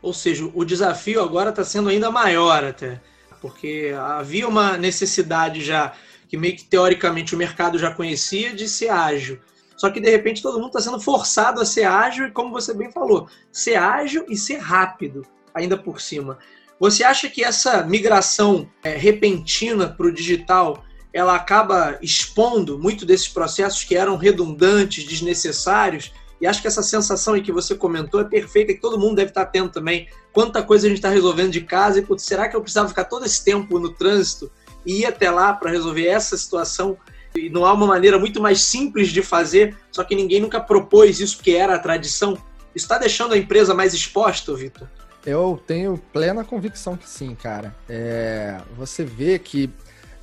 Ou 0.00 0.12
seja, 0.12 0.48
o 0.54 0.64
desafio 0.64 1.20
agora 1.20 1.50
está 1.50 1.64
sendo 1.64 1.88
ainda 1.88 2.10
maior 2.12 2.62
até, 2.62 3.00
porque 3.40 3.92
havia 3.98 4.46
uma 4.46 4.76
necessidade 4.76 5.64
já 5.64 5.94
que 6.28 6.36
meio 6.36 6.56
que 6.56 6.64
teoricamente 6.64 7.34
o 7.34 7.38
mercado 7.38 7.78
já 7.78 7.92
conhecia 7.92 8.54
de 8.54 8.68
ser 8.68 8.88
ágil. 8.88 9.40
Só 9.76 9.90
que 9.90 10.00
de 10.00 10.10
repente 10.10 10.42
todo 10.42 10.58
mundo 10.58 10.68
está 10.68 10.80
sendo 10.80 11.00
forçado 11.00 11.60
a 11.60 11.64
ser 11.64 11.84
ágil 11.84 12.26
e, 12.26 12.30
como 12.30 12.50
você 12.50 12.72
bem 12.72 12.90
falou, 12.90 13.28
ser 13.52 13.76
ágil 13.76 14.24
e 14.28 14.36
ser 14.36 14.56
rápido, 14.56 15.22
ainda 15.54 15.76
por 15.76 16.00
cima. 16.00 16.38
Você 16.80 17.04
acha 17.04 17.28
que 17.28 17.42
essa 17.44 17.82
migração 17.82 18.68
é, 18.82 18.96
repentina 18.96 19.88
para 19.88 20.06
o 20.06 20.12
digital 20.12 20.82
ela 21.16 21.34
acaba 21.34 21.98
expondo 22.02 22.78
muito 22.78 23.06
desses 23.06 23.26
processos 23.26 23.82
que 23.82 23.96
eram 23.96 24.18
redundantes, 24.18 25.04
desnecessários. 25.04 26.12
E 26.38 26.46
acho 26.46 26.60
que 26.60 26.68
essa 26.68 26.82
sensação 26.82 27.32
aí 27.32 27.40
que 27.40 27.50
você 27.50 27.74
comentou 27.74 28.20
é 28.20 28.24
perfeita, 28.24 28.74
que 28.74 28.80
todo 28.82 28.98
mundo 28.98 29.16
deve 29.16 29.30
estar 29.30 29.46
tendo 29.46 29.70
também. 29.70 30.08
Quanta 30.30 30.62
coisa 30.62 30.86
a 30.86 30.90
gente 30.90 30.98
está 30.98 31.08
resolvendo 31.08 31.52
de 31.52 31.62
casa 31.62 31.98
e, 31.98 32.02
putz, 32.02 32.22
será 32.22 32.46
que 32.46 32.54
eu 32.54 32.60
precisava 32.60 32.90
ficar 32.90 33.04
todo 33.04 33.24
esse 33.24 33.42
tempo 33.42 33.78
no 33.78 33.94
trânsito 33.94 34.52
e 34.84 35.00
ir 35.00 35.06
até 35.06 35.30
lá 35.30 35.54
para 35.54 35.70
resolver 35.70 36.06
essa 36.06 36.36
situação? 36.36 36.98
E 37.36 37.50
não 37.50 37.64
há 37.64 37.72
uma 37.72 37.86
maneira 37.86 38.18
muito 38.18 38.40
mais 38.40 38.60
simples 38.62 39.08
de 39.08 39.22
fazer, 39.22 39.76
só 39.90 40.02
que 40.04 40.14
ninguém 40.14 40.40
nunca 40.40 40.60
propôs 40.60 41.20
isso, 41.20 41.36
porque 41.36 41.52
era 41.52 41.74
a 41.74 41.78
tradição. 41.78 42.36
Está 42.74 42.98
deixando 42.98 43.34
a 43.34 43.38
empresa 43.38 43.74
mais 43.74 43.94
exposta, 43.94 44.54
Vitor? 44.54 44.88
Eu 45.24 45.60
tenho 45.66 45.98
plena 46.12 46.44
convicção 46.44 46.96
que 46.96 47.08
sim, 47.08 47.34
cara. 47.34 47.74
É, 47.88 48.60
você 48.76 49.04
vê 49.04 49.38
que 49.38 49.70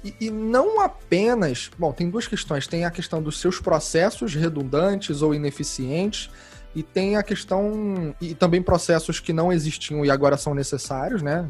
e, 0.04 0.14
e, 0.20 0.30
não 0.30 0.82
apenas. 0.82 1.72
Bom, 1.78 1.92
tem 1.94 2.10
duas 2.10 2.28
questões. 2.28 2.68
Tem 2.68 2.86
a 2.86 2.92
questão 2.92 3.22
dos 3.22 3.40
seus 3.40 3.60
processos 3.60 4.36
redundantes 4.36 5.22
ou 5.22 5.34
ineficientes, 5.34 6.30
e 6.76 6.84
tem 6.84 7.16
a 7.16 7.24
questão. 7.24 8.14
E 8.20 8.34
também 8.34 8.62
processos 8.62 9.20
que 9.20 9.32
não 9.32 9.52
existiam 9.52 10.04
e 10.04 10.12
agora 10.12 10.38
são 10.38 10.54
necessários, 10.54 11.22
né? 11.22 11.48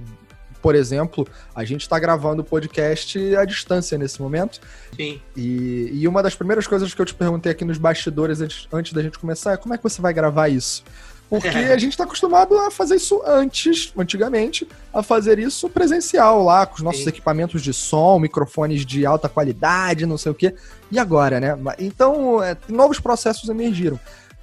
Por 0.64 0.76
exemplo, 0.76 1.28
a 1.54 1.66
gente 1.66 1.82
está 1.82 2.00
gravando 2.00 2.42
o 2.42 2.46
podcast 2.46 3.36
à 3.36 3.44
distância 3.44 3.98
nesse 3.98 4.22
momento. 4.22 4.62
Sim. 4.96 5.20
E, 5.36 5.90
e 5.92 6.08
uma 6.08 6.24
das 6.24 6.36
primeiras 6.36 6.66
coisas 6.66 6.94
que 6.94 7.02
eu 7.02 7.06
te 7.06 7.14
perguntei 7.14 7.52
aqui 7.52 7.66
nos 7.66 7.78
bastidores 7.78 8.40
antes, 8.40 8.66
antes 8.72 8.94
da 8.94 9.04
gente 9.04 9.20
começar 9.20 9.52
é 9.52 9.58
como 9.58 9.74
é 9.74 9.78
que 9.78 9.84
você 9.84 10.02
vai 10.02 10.14
gravar 10.14 10.48
isso? 10.48 10.82
Porque 11.30 11.50
a 11.68 11.78
gente 11.78 11.92
está 11.92 12.06
acostumado 12.06 12.58
a 12.58 12.72
fazer 12.72 12.96
isso 12.96 13.22
antes, 13.26 13.92
antigamente, 13.98 14.66
a 14.94 15.04
fazer 15.04 15.38
isso 15.38 15.70
presencial 15.70 16.42
lá, 16.46 16.66
com 16.66 16.76
os 16.76 16.82
nossos 16.82 17.04
Sim. 17.04 17.10
equipamentos 17.10 17.62
de 17.62 17.74
som, 17.74 18.18
microfones 18.18 18.86
de 18.86 19.06
alta 19.06 19.28
qualidade, 19.28 20.06
não 20.06 20.18
sei 20.18 20.32
o 20.32 20.36
quê. 20.36 20.56
E 20.90 20.98
agora, 20.98 21.42
né? 21.42 21.58
Então, 21.78 22.42
é, 22.42 22.56
novos 22.70 23.02
processos 23.02 23.50
emergiram. 23.50 24.00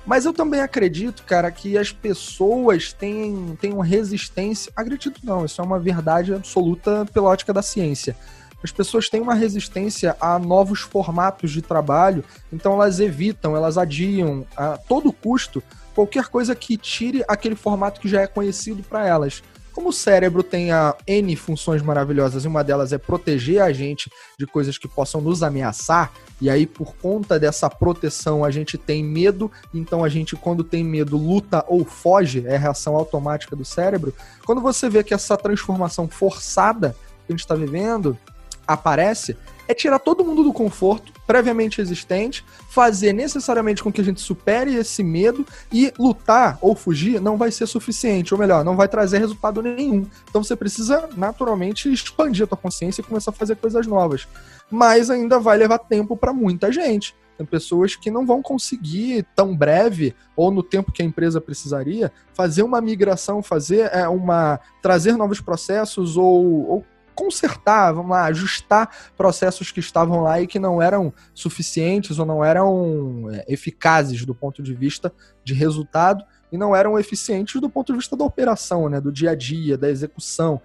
Mas 0.06 0.24
eu 0.24 0.32
também 0.32 0.60
acredito, 0.60 1.22
cara, 1.24 1.50
que 1.50 1.76
as 1.76 1.92
pessoas 1.92 2.92
têm, 2.92 3.56
têm 3.60 3.72
uma 3.72 3.84
resistência. 3.84 4.72
Acredito 4.74 5.20
não, 5.22 5.44
isso 5.44 5.60
é 5.60 5.64
uma 5.64 5.78
verdade 5.78 6.34
absoluta 6.34 7.06
pela 7.12 7.28
ótica 7.28 7.52
da 7.52 7.62
ciência. 7.62 8.16
As 8.62 8.70
pessoas 8.70 9.08
têm 9.08 9.20
uma 9.20 9.34
resistência 9.34 10.16
a 10.20 10.38
novos 10.38 10.80
formatos 10.80 11.50
de 11.50 11.62
trabalho, 11.62 12.24
então 12.52 12.74
elas 12.74 13.00
evitam, 13.00 13.56
elas 13.56 13.78
adiam 13.78 14.46
a 14.56 14.76
todo 14.76 15.12
custo 15.12 15.62
qualquer 15.94 16.28
coisa 16.28 16.54
que 16.54 16.76
tire 16.76 17.24
aquele 17.26 17.54
formato 17.54 18.00
que 18.00 18.08
já 18.08 18.22
é 18.22 18.26
conhecido 18.26 18.82
para 18.82 19.06
elas. 19.06 19.42
Como 19.72 19.90
o 19.90 19.92
cérebro 19.92 20.42
tem 20.42 20.72
a 20.72 20.96
N 21.06 21.36
funções 21.36 21.80
maravilhosas 21.80 22.44
e 22.44 22.48
uma 22.48 22.64
delas 22.64 22.92
é 22.92 22.98
proteger 22.98 23.62
a 23.62 23.72
gente 23.72 24.10
de 24.38 24.46
coisas 24.46 24.76
que 24.76 24.88
possam 24.88 25.20
nos 25.20 25.42
ameaçar, 25.42 26.12
e 26.40 26.50
aí 26.50 26.66
por 26.66 26.94
conta 26.96 27.38
dessa 27.38 27.70
proteção 27.70 28.44
a 28.44 28.50
gente 28.50 28.76
tem 28.76 29.04
medo, 29.04 29.50
então 29.72 30.02
a 30.02 30.08
gente, 30.08 30.34
quando 30.34 30.64
tem 30.64 30.82
medo, 30.82 31.16
luta 31.16 31.64
ou 31.68 31.84
foge, 31.84 32.44
é 32.46 32.56
a 32.56 32.58
reação 32.58 32.96
automática 32.96 33.54
do 33.54 33.64
cérebro. 33.64 34.14
Quando 34.44 34.60
você 34.60 34.88
vê 34.88 35.04
que 35.04 35.14
essa 35.14 35.36
transformação 35.36 36.08
forçada 36.08 36.96
que 37.26 37.32
a 37.32 37.32
gente 37.32 37.40
está 37.40 37.54
vivendo 37.54 38.18
aparece, 38.66 39.36
é 39.70 39.74
tirar 39.74 40.00
todo 40.00 40.24
mundo 40.24 40.42
do 40.42 40.52
conforto 40.52 41.12
previamente 41.24 41.80
existente, 41.80 42.44
fazer 42.68 43.12
necessariamente 43.12 43.84
com 43.84 43.92
que 43.92 44.00
a 44.00 44.04
gente 44.04 44.20
supere 44.20 44.74
esse 44.74 45.00
medo 45.00 45.46
e 45.72 45.92
lutar 45.96 46.58
ou 46.60 46.74
fugir 46.74 47.20
não 47.20 47.36
vai 47.36 47.52
ser 47.52 47.68
suficiente, 47.68 48.34
ou 48.34 48.40
melhor, 48.40 48.64
não 48.64 48.76
vai 48.76 48.88
trazer 48.88 49.18
resultado 49.18 49.62
nenhum. 49.62 50.04
Então 50.28 50.42
você 50.42 50.56
precisa 50.56 51.08
naturalmente 51.16 51.90
expandir 51.92 52.44
a 52.44 52.46
tua 52.48 52.58
consciência 52.58 53.00
e 53.00 53.04
começar 53.04 53.30
a 53.30 53.34
fazer 53.34 53.54
coisas 53.56 53.86
novas. 53.86 54.26
Mas 54.68 55.08
ainda 55.08 55.38
vai 55.38 55.56
levar 55.56 55.78
tempo 55.78 56.16
para 56.16 56.32
muita 56.32 56.72
gente. 56.72 57.14
Tem 57.38 57.46
pessoas 57.46 57.96
que 57.96 58.10
não 58.10 58.26
vão 58.26 58.42
conseguir 58.42 59.24
tão 59.34 59.56
breve 59.56 60.14
ou 60.36 60.50
no 60.50 60.62
tempo 60.62 60.92
que 60.92 61.00
a 61.00 61.06
empresa 61.06 61.40
precisaria 61.40 62.12
fazer 62.34 62.62
uma 62.62 62.80
migração, 62.80 63.42
fazer 63.42 63.88
é, 63.94 64.06
uma 64.08 64.60
trazer 64.82 65.16
novos 65.16 65.40
processos 65.40 66.16
ou, 66.16 66.68
ou 66.68 66.84
consertar, 67.14 67.92
vamos 67.92 68.10
lá, 68.10 68.24
ajustar 68.26 69.12
processos 69.16 69.70
que 69.70 69.80
estavam 69.80 70.22
lá 70.22 70.40
e 70.40 70.46
que 70.46 70.58
não 70.58 70.80
eram 70.80 71.12
suficientes 71.34 72.18
ou 72.18 72.26
não 72.26 72.44
eram 72.44 73.28
é, 73.30 73.44
eficazes 73.48 74.24
do 74.24 74.34
ponto 74.34 74.62
de 74.62 74.74
vista 74.74 75.12
de 75.44 75.54
resultado 75.54 76.24
e 76.52 76.58
não 76.58 76.74
eram 76.74 76.98
eficientes 76.98 77.60
do 77.60 77.70
ponto 77.70 77.92
de 77.92 77.98
vista 77.98 78.16
da 78.16 78.24
operação, 78.24 78.88
né, 78.88 79.00
do 79.00 79.12
dia 79.12 79.30
a 79.30 79.34
dia, 79.34 79.78
da 79.78 79.88
execução. 79.88 80.60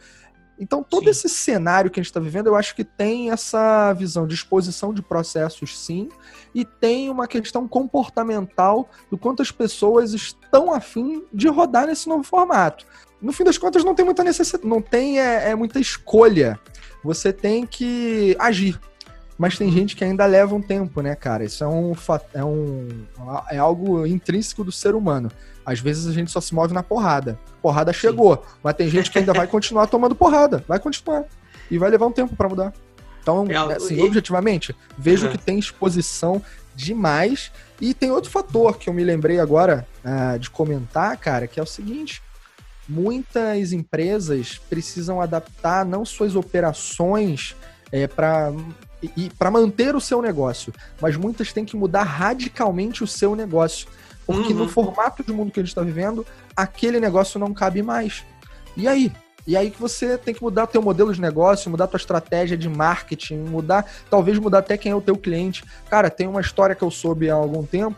Então, 0.59 0.83
todo 0.83 1.03
sim. 1.03 1.09
esse 1.09 1.29
cenário 1.29 1.91
que 1.91 1.99
a 1.99 2.03
gente 2.03 2.09
está 2.09 2.19
vivendo, 2.19 2.47
eu 2.47 2.55
acho 2.55 2.75
que 2.75 2.83
tem 2.83 3.31
essa 3.31 3.91
visão 3.93 4.25
de 4.25 4.33
exposição 4.33 4.93
de 4.93 5.01
processos, 5.01 5.77
sim, 5.77 6.09
e 6.53 6.63
tem 6.63 7.09
uma 7.09 7.27
questão 7.27 7.67
comportamental 7.67 8.89
do 9.11 9.17
quanto 9.17 9.41
as 9.41 9.51
pessoas 9.51 10.13
estão 10.13 10.73
afim 10.73 11.25
de 11.33 11.47
rodar 11.47 11.87
nesse 11.87 12.07
novo 12.07 12.23
formato 12.23 12.85
no 13.21 13.33
fim 13.33 13.43
das 13.43 13.57
contas 13.57 13.83
não 13.83 13.95
tem 13.95 14.05
muita 14.05 14.23
necessidade, 14.23 14.67
não 14.67 14.81
tem 14.81 15.19
é, 15.19 15.49
é 15.49 15.55
muita 15.55 15.79
escolha. 15.79 16.59
Você 17.03 17.33
tem 17.33 17.65
que 17.65 18.35
agir. 18.39 18.79
Mas 19.37 19.57
tem 19.57 19.69
gente 19.71 19.95
que 19.95 20.03
ainda 20.03 20.25
leva 20.25 20.55
um 20.55 20.61
tempo, 20.61 21.01
né, 21.01 21.13
cara? 21.13 21.43
Isso 21.43 21.63
é 21.63 21.67
um, 21.67 21.93
é 22.33 22.43
um 22.43 22.87
é 23.51 23.57
algo 23.57 24.05
intrínseco 24.05 24.63
do 24.63 24.71
ser 24.71 24.95
humano. 24.95 25.29
Às 25.65 25.79
vezes 25.79 26.07
a 26.07 26.13
gente 26.13 26.31
só 26.31 26.39
se 26.39 26.53
move 26.53 26.73
na 26.73 26.83
porrada. 26.83 27.37
Porrada 27.61 27.91
chegou, 27.91 28.35
Sim. 28.35 28.41
mas 28.63 28.75
tem 28.75 28.89
gente 28.89 29.11
que 29.11 29.17
ainda 29.17 29.33
vai 29.33 29.47
continuar 29.47 29.87
tomando 29.87 30.15
porrada, 30.15 30.63
vai 30.67 30.79
continuar 30.79 31.25
e 31.69 31.77
vai 31.77 31.89
levar 31.89 32.05
um 32.05 32.11
tempo 32.11 32.35
para 32.35 32.47
mudar. 32.47 32.73
Então, 33.21 33.45
é, 33.49 33.75
assim, 33.75 33.99
objetivamente, 34.01 34.75
vejo 34.97 35.25
uhum. 35.25 35.31
que 35.31 35.37
tem 35.39 35.57
exposição 35.57 36.41
demais. 36.75 37.51
E 37.81 37.93
tem 37.93 38.11
outro 38.11 38.29
fator 38.29 38.77
que 38.77 38.87
eu 38.87 38.93
me 38.93 39.03
lembrei 39.03 39.39
agora 39.39 39.85
uh, 40.03 40.37
de 40.37 40.49
comentar, 40.49 41.17
cara, 41.17 41.47
que 41.47 41.59
é 41.59 41.63
o 41.63 41.65
seguinte: 41.65 42.21
muitas 42.87 43.73
empresas 43.73 44.59
precisam 44.69 45.19
adaptar 45.19 45.83
não 45.83 46.05
suas 46.05 46.35
operações 46.35 47.55
é, 47.91 48.07
para 48.07 48.53
e 49.15 49.29
para 49.29 49.51
manter 49.51 49.95
o 49.95 50.01
seu 50.01 50.21
negócio, 50.21 50.73
mas 51.01 51.15
muitas 51.15 51.51
têm 51.51 51.65
que 51.65 51.75
mudar 51.75 52.03
radicalmente 52.03 53.03
o 53.03 53.07
seu 53.07 53.35
negócio, 53.35 53.87
porque 54.25 54.53
uhum. 54.53 54.59
no 54.59 54.69
formato 54.69 55.23
de 55.23 55.31
mundo 55.31 55.51
que 55.51 55.59
a 55.59 55.63
gente 55.63 55.69
está 55.69 55.81
vivendo, 55.81 56.25
aquele 56.55 56.99
negócio 56.99 57.39
não 57.39 57.53
cabe 57.53 57.81
mais. 57.81 58.23
E 58.75 58.87
aí? 58.87 59.11
E 59.47 59.55
aí 59.55 59.69
que 59.69 59.79
você 59.79 60.17
tem 60.17 60.33
que 60.33 60.41
mudar 60.41 60.65
teu 60.67 60.81
modelo 60.81 61.13
de 61.13 61.21
negócio, 61.21 61.69
mudar 61.69 61.87
tua 61.87 61.97
estratégia 61.97 62.57
de 62.57 62.67
marketing, 62.67 63.37
mudar, 63.37 63.85
talvez 64.09 64.39
mudar 64.39 64.59
até 64.59 64.75
quem 64.75 64.91
é 64.91 64.95
o 64.95 65.01
teu 65.01 65.15
cliente. 65.15 65.63
Cara, 65.87 66.09
tem 66.09 66.27
uma 66.27 66.41
história 66.41 66.75
que 66.75 66.83
eu 66.83 66.89
soube 66.89 67.29
há 67.29 67.35
algum 67.35 67.63
tempo 67.63 67.97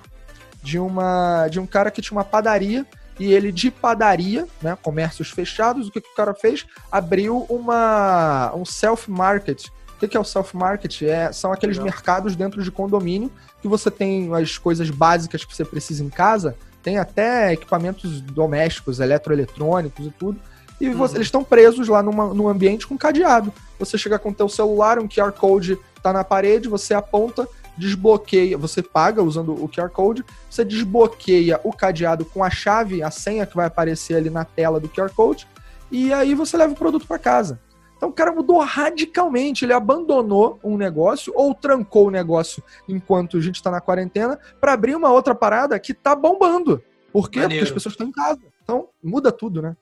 de 0.61 0.77
uma 0.77 1.47
de 1.47 1.59
um 1.59 1.65
cara 1.65 1.89
que 1.89 2.01
tinha 2.01 2.17
uma 2.17 2.25
padaria 2.25 2.85
e 3.19 3.31
ele 3.31 3.51
de 3.51 3.71
padaria, 3.71 4.45
né, 4.61 4.77
comércios 4.81 5.31
fechados, 5.31 5.87
o 5.87 5.91
que, 5.91 6.01
que 6.01 6.09
o 6.09 6.15
cara 6.15 6.33
fez? 6.33 6.65
Abriu 6.91 7.45
uma 7.49 8.53
um 8.53 8.65
self-market. 8.65 9.67
O 9.97 10.07
que, 10.07 10.15
é 10.15 10.19
o 10.19 10.23
self-market? 10.23 11.01
É, 11.01 11.31
são 11.31 11.51
aqueles 11.51 11.77
Legal. 11.77 11.91
mercados 11.91 12.35
dentro 12.35 12.61
de 12.61 12.69
condomínio 12.69 13.31
que 13.61 13.67
você 13.67 13.89
tem 13.89 14.33
as 14.35 14.57
coisas 14.57 14.89
básicas 14.91 15.43
que 15.43 15.55
você 15.55 15.65
precisa 15.65 16.03
em 16.03 16.09
casa, 16.09 16.55
tem 16.83 16.99
até 16.99 17.53
equipamentos 17.53 18.21
domésticos, 18.21 18.99
eletroeletrônicos 18.99 20.05
e 20.05 20.11
tudo. 20.11 20.39
E 20.79 20.89
você, 20.89 21.13
uhum. 21.13 21.17
eles 21.17 21.27
estão 21.27 21.43
presos 21.43 21.87
lá 21.87 22.03
numa, 22.03 22.31
num 22.33 22.47
ambiente 22.47 22.85
com 22.85 22.95
cadeado. 22.95 23.51
Você 23.79 23.97
chega 23.97 24.19
com 24.19 24.29
o 24.29 24.33
teu 24.33 24.47
celular, 24.47 24.99
um 24.99 25.07
QR 25.07 25.31
Code 25.31 25.79
está 25.95 26.13
na 26.13 26.23
parede, 26.23 26.69
você 26.69 26.93
aponta, 26.93 27.47
desbloqueia, 27.77 28.57
você 28.57 28.81
paga 28.81 29.21
usando 29.23 29.51
o 29.51 29.67
QR 29.67 29.89
Code, 29.89 30.23
você 30.49 30.63
desbloqueia 30.63 31.59
o 31.63 31.73
cadeado 31.73 32.25
com 32.25 32.43
a 32.43 32.49
chave, 32.49 33.03
a 33.03 33.11
senha 33.11 33.45
que 33.45 33.55
vai 33.55 33.65
aparecer 33.65 34.15
ali 34.15 34.29
na 34.29 34.45
tela 34.45 34.79
do 34.79 34.87
QR 34.87 35.09
Code, 35.09 35.47
e 35.91 36.11
aí 36.11 36.33
você 36.33 36.57
leva 36.57 36.73
o 36.73 36.77
produto 36.77 37.07
para 37.07 37.19
casa. 37.19 37.59
Então 37.97 38.09
o 38.09 38.13
cara 38.13 38.31
mudou 38.31 38.59
radicalmente, 38.59 39.65
ele 39.65 39.73
abandonou 39.73 40.59
um 40.63 40.77
negócio 40.77 41.33
ou 41.35 41.53
trancou 41.53 42.07
o 42.07 42.11
negócio 42.11 42.63
enquanto 42.87 43.37
a 43.37 43.41
gente 43.41 43.55
está 43.55 43.71
na 43.71 43.81
quarentena 43.81 44.39
para 44.61 44.73
abrir 44.73 44.95
uma 44.95 45.11
outra 45.11 45.33
parada 45.33 45.77
que 45.79 45.93
tá 45.93 46.15
bombando. 46.15 46.81
Por 47.11 47.29
quê? 47.29 47.39
Maneiro. 47.39 47.65
Porque 47.65 47.69
as 47.69 47.73
pessoas 47.73 47.93
estão 47.93 48.07
em 48.07 48.11
casa. 48.11 48.39
Então 48.63 48.89
muda 49.03 49.31
tudo, 49.31 49.61
né? 49.61 49.75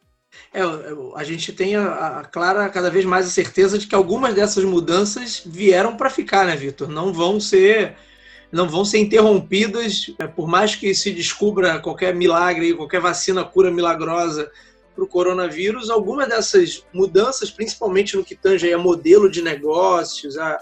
É, 0.53 0.61
a 1.15 1.23
gente 1.23 1.51
tem 1.53 1.75
a, 1.75 2.19
a, 2.19 2.25
clara 2.25 2.69
cada 2.69 2.89
vez 2.89 3.05
mais 3.05 3.25
a 3.25 3.29
certeza 3.29 3.77
de 3.77 3.87
que 3.87 3.95
algumas 3.95 4.33
dessas 4.33 4.63
mudanças 4.63 5.41
vieram 5.45 5.95
para 5.95 6.09
ficar, 6.09 6.45
né, 6.45 6.55
Vitor? 6.55 6.87
Não 6.87 7.13
vão 7.13 7.39
ser 7.39 7.95
não 8.51 8.69
vão 8.69 8.85
ser 8.85 8.99
interrompidas, 8.99 10.13
é, 10.17 10.27
por 10.27 10.47
mais 10.47 10.75
que 10.75 10.95
se 10.95 11.11
descubra 11.11 11.79
qualquer 11.79 12.15
milagre, 12.15 12.73
qualquer 12.73 13.01
vacina 13.01 13.43
cura 13.43 13.69
milagrosa 13.69 14.49
para 14.95 15.03
o 15.03 15.07
coronavírus, 15.07 15.89
algumas 15.89 16.29
dessas 16.29 16.85
mudanças, 16.93 17.51
principalmente 17.51 18.15
no 18.15 18.23
que 18.23 18.35
tange 18.35 18.71
a 18.71 18.77
modelo 18.77 19.29
de 19.29 19.41
negócios, 19.41 20.37
a, 20.37 20.53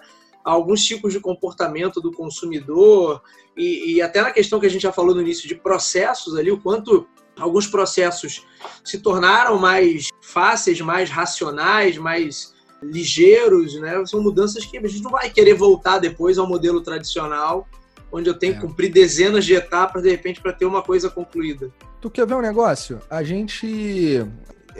a 0.43 0.51
alguns 0.51 0.83
tipos 0.83 1.13
de 1.13 1.19
comportamento 1.19 2.01
do 2.01 2.11
consumidor 2.11 3.21
e, 3.55 3.93
e 3.93 4.01
até 4.01 4.21
na 4.21 4.31
questão 4.31 4.59
que 4.59 4.65
a 4.65 4.69
gente 4.69 4.81
já 4.81 4.91
falou 4.91 5.13
no 5.13 5.21
início 5.21 5.47
de 5.47 5.55
processos 5.55 6.35
ali, 6.35 6.51
o 6.51 6.59
quanto 6.59 7.07
alguns 7.37 7.67
processos 7.67 8.45
se 8.83 8.99
tornaram 8.99 9.57
mais 9.57 10.09
fáceis, 10.21 10.81
mais 10.81 11.09
racionais, 11.09 11.97
mais 11.97 12.53
ligeiros, 12.81 13.79
né? 13.79 14.03
São 14.05 14.21
mudanças 14.21 14.65
que 14.65 14.77
a 14.77 14.87
gente 14.87 15.03
não 15.03 15.11
vai 15.11 15.29
querer 15.29 15.53
voltar 15.53 15.99
depois 15.99 16.37
ao 16.37 16.47
modelo 16.47 16.81
tradicional, 16.81 17.67
onde 18.11 18.29
eu 18.29 18.37
tenho 18.37 18.53
é. 18.53 18.55
que 18.55 18.61
cumprir 18.61 18.91
dezenas 18.91 19.45
de 19.45 19.53
etapas 19.53 20.03
de 20.03 20.09
repente 20.09 20.41
para 20.41 20.53
ter 20.53 20.65
uma 20.65 20.81
coisa 20.81 21.09
concluída. 21.09 21.71
Tu 22.03 22.11
quer 22.11 22.27
ver 22.27 22.33
um 22.33 22.41
negócio? 22.41 22.99
A 23.09 23.23
gente 23.23 24.27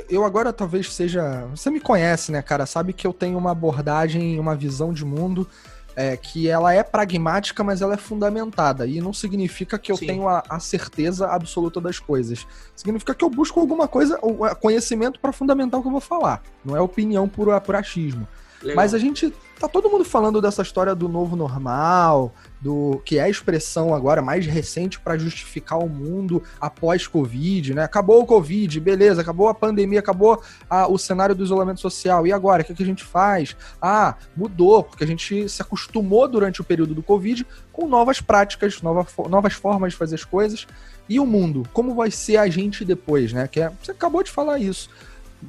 eu 0.10 0.25
agora 0.25 0.51
talvez 0.51 0.94
seja. 0.94 1.46
Você 1.51 1.70
me 1.70 1.80
conhece, 1.80 2.34
né, 2.34 2.42
cara? 2.42 2.65
Sabe 2.65 2.92
que 2.92 3.08
eu 3.08 3.13
tenho 3.13 3.38
uma 3.38 3.51
abordagem, 3.51 4.38
uma 4.38 4.53
visão 4.58 4.92
de 4.92 5.06
mundo 5.06 5.48
é, 5.96 6.18
que 6.18 6.50
ela 6.50 6.74
é 6.74 6.84
pragmática, 6.84 7.63
mas 7.63 7.82
ela 7.82 7.94
é 7.94 7.98
fundamentada. 7.98 8.86
E 8.86 9.00
não 9.00 9.13
significa 9.13 9.80
que 9.80 9.89
eu 9.89 9.96
Sim. 9.96 10.08
tenho 10.08 10.27
a, 10.27 10.44
a, 10.50 10.60
certeza 10.60 11.27
absoluta 11.27 11.80
das 11.80 11.98
coisas. 11.98 12.46
Significa 12.75 13.15
que 13.15 13.24
eu 13.24 13.30
busco 13.30 13.58
alguma 13.58 13.88
coisa, 13.88 14.20
conhecimento 14.60 15.18
para 15.18 15.32
fundamentar 15.32 15.80
o 15.80 15.82
que 15.82 15.88
eu 15.88 15.94
vou 15.94 16.01
falar. 16.01 16.44
Não 16.65 16.75
é 16.75 16.82
opinião 16.82 17.30
por, 17.30 17.58
por 17.62 17.74
achismo. 17.74 18.27
Mas 18.75 18.93
a 18.93 18.98
gente. 18.98 19.34
Tá 19.60 19.70
todo 19.70 19.89
mundo 19.89 20.03
falando 20.03 20.41
dessa 20.41 20.62
história 20.62 20.93
do 20.93 21.08
novo 21.08 21.38
normal, 21.38 22.34
do 22.60 23.01
que 23.05 23.17
é 23.17 23.24
a 23.24 23.29
expressão 23.29 23.93
agora 23.93 24.22
mais 24.22 24.46
recente 24.46 25.00
para 25.00 25.17
justificar 25.17 25.79
o 25.79 25.88
mundo 25.88 26.43
após 26.60 27.08
Covid, 27.08 27.74
né? 27.74 27.84
Acabou 27.84 28.22
o 28.22 28.25
Covid, 28.25 28.77
beleza, 28.82 29.22
acabou 29.22 29.48
a 29.48 29.53
pandemia, 29.53 30.00
acabou 30.00 30.41
a, 30.70 30.88
o 30.88 30.98
cenário 30.98 31.34
do 31.34 31.46
isolamento 31.46 31.79
social. 31.79 32.27
E 32.27 32.34
agora, 32.34 32.62
o 32.62 32.65
que, 32.65 32.74
que 32.74 32.84
a 32.84 32.86
gente 32.86 33.05
faz? 33.05 33.55
Ah, 33.82 34.15
mudou, 34.36 34.84
porque 34.84 35.05
a 35.05 35.08
gente 35.08 35.48
se 35.48 35.62
acostumou 35.62 36.27
durante 36.27 36.60
o 36.60 36.63
período 36.63 36.93
do 36.93 37.03
Covid 37.03 37.46
com 37.72 37.88
novas 37.88 38.20
práticas, 38.20 38.82
nova, 38.82 39.08
novas 39.29 39.53
formas 39.53 39.93
de 39.93 39.98
fazer 39.98 40.15
as 40.15 40.25
coisas. 40.25 40.67
E 41.08 41.20
o 41.20 41.25
mundo? 41.25 41.63
Como 41.72 41.96
vai 41.96 42.12
ser 42.12 42.38
a 42.38 42.48
gente 42.50 42.84
depois, 42.84 43.32
né? 43.32 43.48
Que 43.48 43.62
é, 43.62 43.72
você 43.82 43.91
acabou 43.91 44.24
de 44.24 44.32
falar 44.32 44.60
isso. 44.60 44.89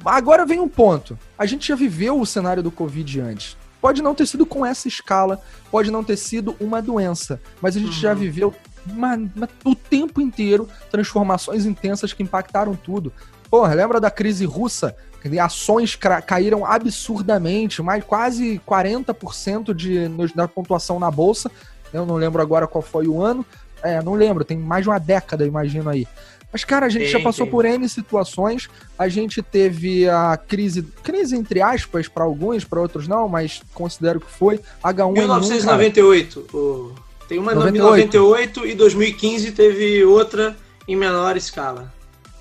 Agora 0.03 0.45
vem 0.45 0.59
um 0.59 0.67
ponto. 0.67 1.17
A 1.37 1.45
gente 1.45 1.67
já 1.67 1.75
viveu 1.75 2.19
o 2.19 2.25
cenário 2.25 2.63
do 2.63 2.71
Covid 2.71 3.21
antes. 3.21 3.57
Pode 3.79 4.01
não 4.01 4.15
ter 4.15 4.25
sido 4.25 4.45
com 4.45 4.65
essa 4.65 4.87
escala, 4.87 5.39
pode 5.69 5.91
não 5.91 6.03
ter 6.03 6.17
sido 6.17 6.55
uma 6.59 6.81
doença, 6.81 7.39
mas 7.61 7.75
a 7.75 7.79
gente 7.79 7.93
uhum. 7.93 8.01
já 8.01 8.13
viveu 8.15 8.53
uma, 8.87 9.15
uma, 9.15 9.49
o 9.63 9.75
tempo 9.75 10.19
inteiro 10.19 10.67
transformações 10.89 11.65
intensas 11.65 12.11
que 12.11 12.23
impactaram 12.23 12.75
tudo. 12.75 13.13
Porra, 13.49 13.73
lembra 13.73 13.99
da 13.99 14.09
crise 14.09 14.45
russa? 14.45 14.95
Ações 15.41 15.97
caíram 16.25 16.65
absurdamente, 16.65 17.81
mais 17.81 18.03
quase 18.03 18.61
40% 18.67 19.73
de, 19.73 20.07
da 20.35 20.47
pontuação 20.47 20.99
na 20.99 21.09
bolsa. 21.09 21.49
Eu 21.91 22.05
não 22.05 22.15
lembro 22.15 22.41
agora 22.41 22.67
qual 22.67 22.81
foi 22.81 23.07
o 23.07 23.21
ano. 23.21 23.43
É, 23.81 24.01
não 24.01 24.13
lembro, 24.13 24.43
tem 24.43 24.57
mais 24.57 24.83
de 24.83 24.89
uma 24.89 24.99
década, 24.99 25.45
imagino 25.45 25.89
aí. 25.89 26.07
Mas, 26.51 26.63
cara, 26.63 26.85
a 26.85 26.89
gente 26.89 27.07
já 27.07 27.19
passou 27.19 27.45
por 27.47 27.65
N 27.65 27.87
situações. 27.89 28.69
A 28.97 29.07
gente 29.07 29.41
teve 29.41 30.07
a 30.07 30.37
crise, 30.37 30.83
crise 31.03 31.35
entre 31.35 31.61
aspas, 31.61 32.07
para 32.07 32.23
alguns, 32.23 32.63
para 32.63 32.79
outros 32.79 33.07
não, 33.07 33.27
mas 33.27 33.61
considero 33.73 34.19
que 34.19 34.31
foi. 34.31 34.59
H1N1. 34.83 35.13
1998. 35.13 36.39
O... 36.53 36.93
Tem 37.27 37.39
uma 37.39 37.53
em 37.53 37.55
98 37.55 38.67
e 38.67 38.75
2015 38.75 39.51
teve 39.51 40.05
outra 40.05 40.55
em 40.87 40.95
menor 40.95 41.35
escala. 41.35 41.91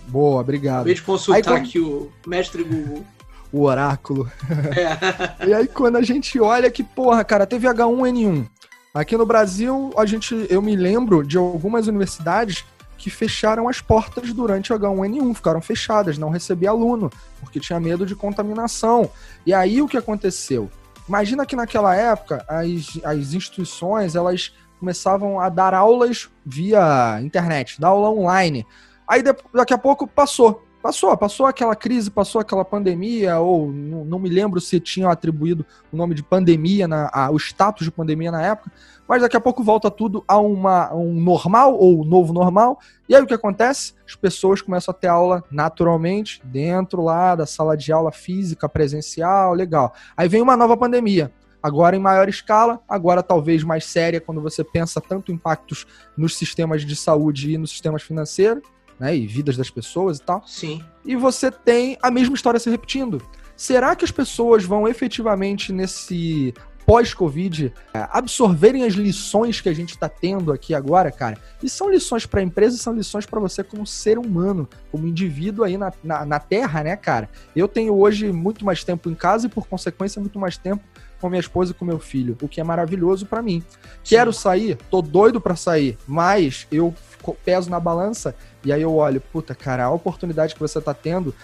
Boa, 0.06 0.40
obrigado. 0.40 0.76
Acabei 0.76 0.94
de 0.94 1.02
consultar 1.02 1.54
aí, 1.54 1.60
aqui 1.60 1.78
o 1.78 2.10
mestre 2.26 2.62
Google. 2.62 3.04
O 3.52 3.62
oráculo. 3.62 4.30
É. 5.40 5.46
e 5.48 5.54
aí, 5.54 5.66
quando 5.66 5.96
a 5.96 6.02
gente 6.02 6.38
olha 6.40 6.70
que, 6.70 6.82
porra, 6.82 7.24
cara, 7.24 7.46
teve 7.46 7.66
H1N1. 7.66 8.46
Aqui 8.92 9.16
no 9.16 9.26
Brasil, 9.26 9.92
a 9.96 10.06
gente, 10.06 10.46
eu 10.48 10.62
me 10.62 10.76
lembro 10.76 11.26
de 11.26 11.36
algumas 11.36 11.88
universidades 11.88 12.64
que 13.04 13.10
fecharam 13.10 13.68
as 13.68 13.82
portas 13.82 14.32
durante 14.32 14.72
o 14.72 14.78
H1N1, 14.78 15.34
ficaram 15.34 15.60
fechadas, 15.60 16.16
não 16.16 16.30
recebia 16.30 16.70
aluno, 16.70 17.10
porque 17.38 17.60
tinha 17.60 17.78
medo 17.78 18.06
de 18.06 18.16
contaminação. 18.16 19.10
E 19.44 19.52
aí 19.52 19.82
o 19.82 19.86
que 19.86 19.98
aconteceu? 19.98 20.70
Imagina 21.06 21.44
que 21.44 21.54
naquela 21.54 21.94
época 21.94 22.42
as, 22.48 22.98
as 23.04 23.34
instituições 23.34 24.16
elas 24.16 24.54
começavam 24.80 25.38
a 25.38 25.50
dar 25.50 25.74
aulas 25.74 26.30
via 26.46 27.20
internet, 27.20 27.78
dar 27.78 27.88
aula 27.88 28.08
online. 28.08 28.66
Aí 29.06 29.22
daqui 29.52 29.74
a 29.74 29.78
pouco 29.78 30.06
passou. 30.06 30.63
Passou, 30.84 31.16
passou 31.16 31.46
aquela 31.46 31.74
crise, 31.74 32.10
passou 32.10 32.42
aquela 32.42 32.62
pandemia, 32.62 33.38
ou 33.38 33.72
não, 33.72 34.04
não 34.04 34.18
me 34.18 34.28
lembro 34.28 34.60
se 34.60 34.78
tinham 34.78 35.10
atribuído 35.10 35.64
o 35.90 35.96
nome 35.96 36.14
de 36.14 36.22
pandemia, 36.22 36.86
na, 36.86 37.08
a, 37.10 37.30
o 37.30 37.38
status 37.38 37.86
de 37.86 37.90
pandemia 37.90 38.30
na 38.30 38.42
época, 38.42 38.70
mas 39.08 39.22
daqui 39.22 39.34
a 39.34 39.40
pouco 39.40 39.64
volta 39.64 39.90
tudo 39.90 40.22
a, 40.28 40.36
uma, 40.36 40.92
um 40.92 41.14
normal 41.14 41.74
ou 41.74 42.04
novo 42.04 42.34
normal. 42.34 42.78
E 43.08 43.16
aí 43.16 43.22
o 43.22 43.26
que 43.26 43.32
acontece? 43.32 43.94
As 44.06 44.14
pessoas 44.14 44.60
começam 44.60 44.92
a 44.92 44.94
ter 44.94 45.06
aula 45.06 45.42
naturalmente 45.50 46.42
dentro 46.44 47.00
lá 47.00 47.34
da 47.34 47.46
sala 47.46 47.78
de 47.78 47.90
aula 47.90 48.12
física, 48.12 48.68
presencial, 48.68 49.54
legal. 49.54 49.94
Aí 50.14 50.28
vem 50.28 50.42
uma 50.42 50.54
nova 50.54 50.76
pandemia. 50.76 51.32
Agora 51.62 51.96
em 51.96 51.98
maior 51.98 52.28
escala, 52.28 52.78
agora 52.86 53.22
talvez 53.22 53.64
mais 53.64 53.86
séria 53.86 54.20
quando 54.20 54.42
você 54.42 54.62
pensa 54.62 55.00
tanto 55.00 55.32
impactos 55.32 55.86
nos 56.14 56.36
sistemas 56.36 56.82
de 56.82 56.94
saúde 56.94 57.52
e 57.52 57.56
nos 57.56 57.70
sistemas 57.70 58.02
financeiros, 58.02 58.62
né, 58.98 59.16
e 59.16 59.26
vidas 59.26 59.56
das 59.56 59.70
pessoas 59.70 60.18
e 60.18 60.22
tal. 60.22 60.42
Sim. 60.46 60.82
E 61.04 61.16
você 61.16 61.50
tem 61.50 61.96
a 62.02 62.10
mesma 62.10 62.34
história 62.34 62.60
se 62.60 62.70
repetindo. 62.70 63.22
Será 63.56 63.94
que 63.94 64.04
as 64.04 64.10
pessoas 64.10 64.64
vão 64.64 64.88
efetivamente 64.88 65.72
nesse 65.72 66.52
pós-Covid, 66.86 67.72
é, 67.92 68.08
absorverem 68.10 68.84
as 68.84 68.94
lições 68.94 69.60
que 69.60 69.68
a 69.68 69.72
gente 69.72 69.90
está 69.90 70.08
tendo 70.08 70.52
aqui 70.52 70.74
agora, 70.74 71.10
cara. 71.10 71.38
E 71.62 71.68
são 71.68 71.90
lições 71.90 72.26
para 72.26 72.40
a 72.40 72.42
empresa, 72.42 72.76
são 72.76 72.92
lições 72.92 73.26
para 73.26 73.40
você 73.40 73.64
como 73.64 73.86
ser 73.86 74.18
humano, 74.18 74.68
como 74.90 75.06
indivíduo 75.06 75.64
aí 75.64 75.76
na, 75.76 75.92
na, 76.02 76.24
na, 76.24 76.38
Terra, 76.38 76.84
né, 76.84 76.96
cara? 76.96 77.28
Eu 77.56 77.66
tenho 77.66 77.94
hoje 77.94 78.30
muito 78.30 78.64
mais 78.64 78.84
tempo 78.84 79.10
em 79.10 79.14
casa 79.14 79.46
e, 79.46 79.48
por 79.50 79.66
consequência, 79.66 80.20
muito 80.20 80.38
mais 80.38 80.56
tempo 80.56 80.84
com 81.20 81.28
minha 81.30 81.40
esposa 81.40 81.70
e 81.70 81.74
com 81.74 81.86
meu 81.86 81.98
filho, 81.98 82.36
o 82.42 82.48
que 82.48 82.60
é 82.60 82.64
maravilhoso 82.64 83.24
para 83.24 83.40
mim. 83.40 83.62
Sim. 83.70 83.78
Quero 84.04 84.32
sair, 84.32 84.76
tô 84.90 85.00
doido 85.00 85.40
para 85.40 85.56
sair, 85.56 85.96
mas 86.06 86.66
eu 86.70 86.94
peso 87.42 87.70
na 87.70 87.80
balança 87.80 88.34
e 88.64 88.72
aí 88.72 88.82
eu 88.82 88.94
olho, 88.94 89.20
puta, 89.20 89.54
cara, 89.54 89.84
a 89.84 89.90
oportunidade 89.90 90.54
que 90.54 90.60
você 90.60 90.80
tá 90.80 90.94
tendo, 90.94 91.34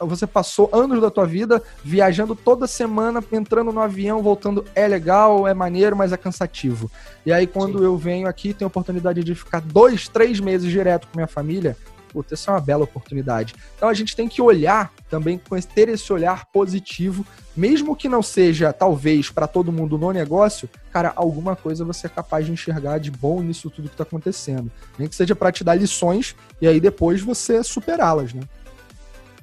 você 0.00 0.26
passou 0.26 0.68
anos 0.72 1.00
da 1.00 1.10
tua 1.10 1.26
vida 1.26 1.62
viajando 1.82 2.34
toda 2.34 2.66
semana, 2.66 3.22
entrando 3.32 3.72
no 3.72 3.80
avião, 3.80 4.22
voltando, 4.22 4.64
é 4.74 4.86
legal, 4.88 5.46
é 5.46 5.54
maneiro, 5.54 5.96
mas 5.96 6.12
é 6.12 6.16
cansativo. 6.16 6.90
E 7.24 7.32
aí 7.32 7.46
quando 7.46 7.78
Sim. 7.78 7.84
eu 7.84 7.96
venho 7.96 8.28
aqui, 8.28 8.52
tenho 8.52 8.66
a 8.66 8.68
oportunidade 8.68 9.22
de 9.22 9.34
ficar 9.34 9.60
dois, 9.60 10.08
três 10.08 10.40
meses 10.40 10.70
direto 10.70 11.06
com 11.06 11.18
minha 11.18 11.28
família, 11.28 11.76
puta, 12.14 12.34
essa 12.34 12.52
é 12.52 12.54
uma 12.54 12.60
bela 12.60 12.84
oportunidade. 12.84 13.56
Então 13.76 13.88
a 13.88 13.94
gente 13.94 14.14
tem 14.14 14.28
que 14.28 14.40
olhar 14.40 14.92
também, 15.10 15.40
ter 15.74 15.88
esse 15.88 16.12
olhar 16.12 16.46
positivo, 16.52 17.26
mesmo 17.56 17.96
que 17.96 18.08
não 18.08 18.22
seja, 18.22 18.72
talvez, 18.72 19.30
para 19.30 19.48
todo 19.48 19.72
mundo 19.72 19.98
no 19.98 20.12
negócio, 20.12 20.70
cara, 20.92 21.12
alguma 21.16 21.56
coisa 21.56 21.84
você 21.84 22.06
é 22.06 22.10
capaz 22.10 22.46
de 22.46 22.52
enxergar 22.52 22.98
de 22.98 23.10
bom 23.10 23.42
nisso 23.42 23.68
tudo 23.68 23.88
que 23.88 23.94
está 23.94 24.04
acontecendo. 24.04 24.70
Nem 24.96 25.08
que 25.08 25.16
seja 25.16 25.34
para 25.34 25.50
te 25.50 25.64
dar 25.64 25.74
lições 25.74 26.36
e 26.62 26.68
aí 26.68 26.78
depois 26.78 27.20
você 27.20 27.64
superá-las, 27.64 28.32
né? 28.32 28.42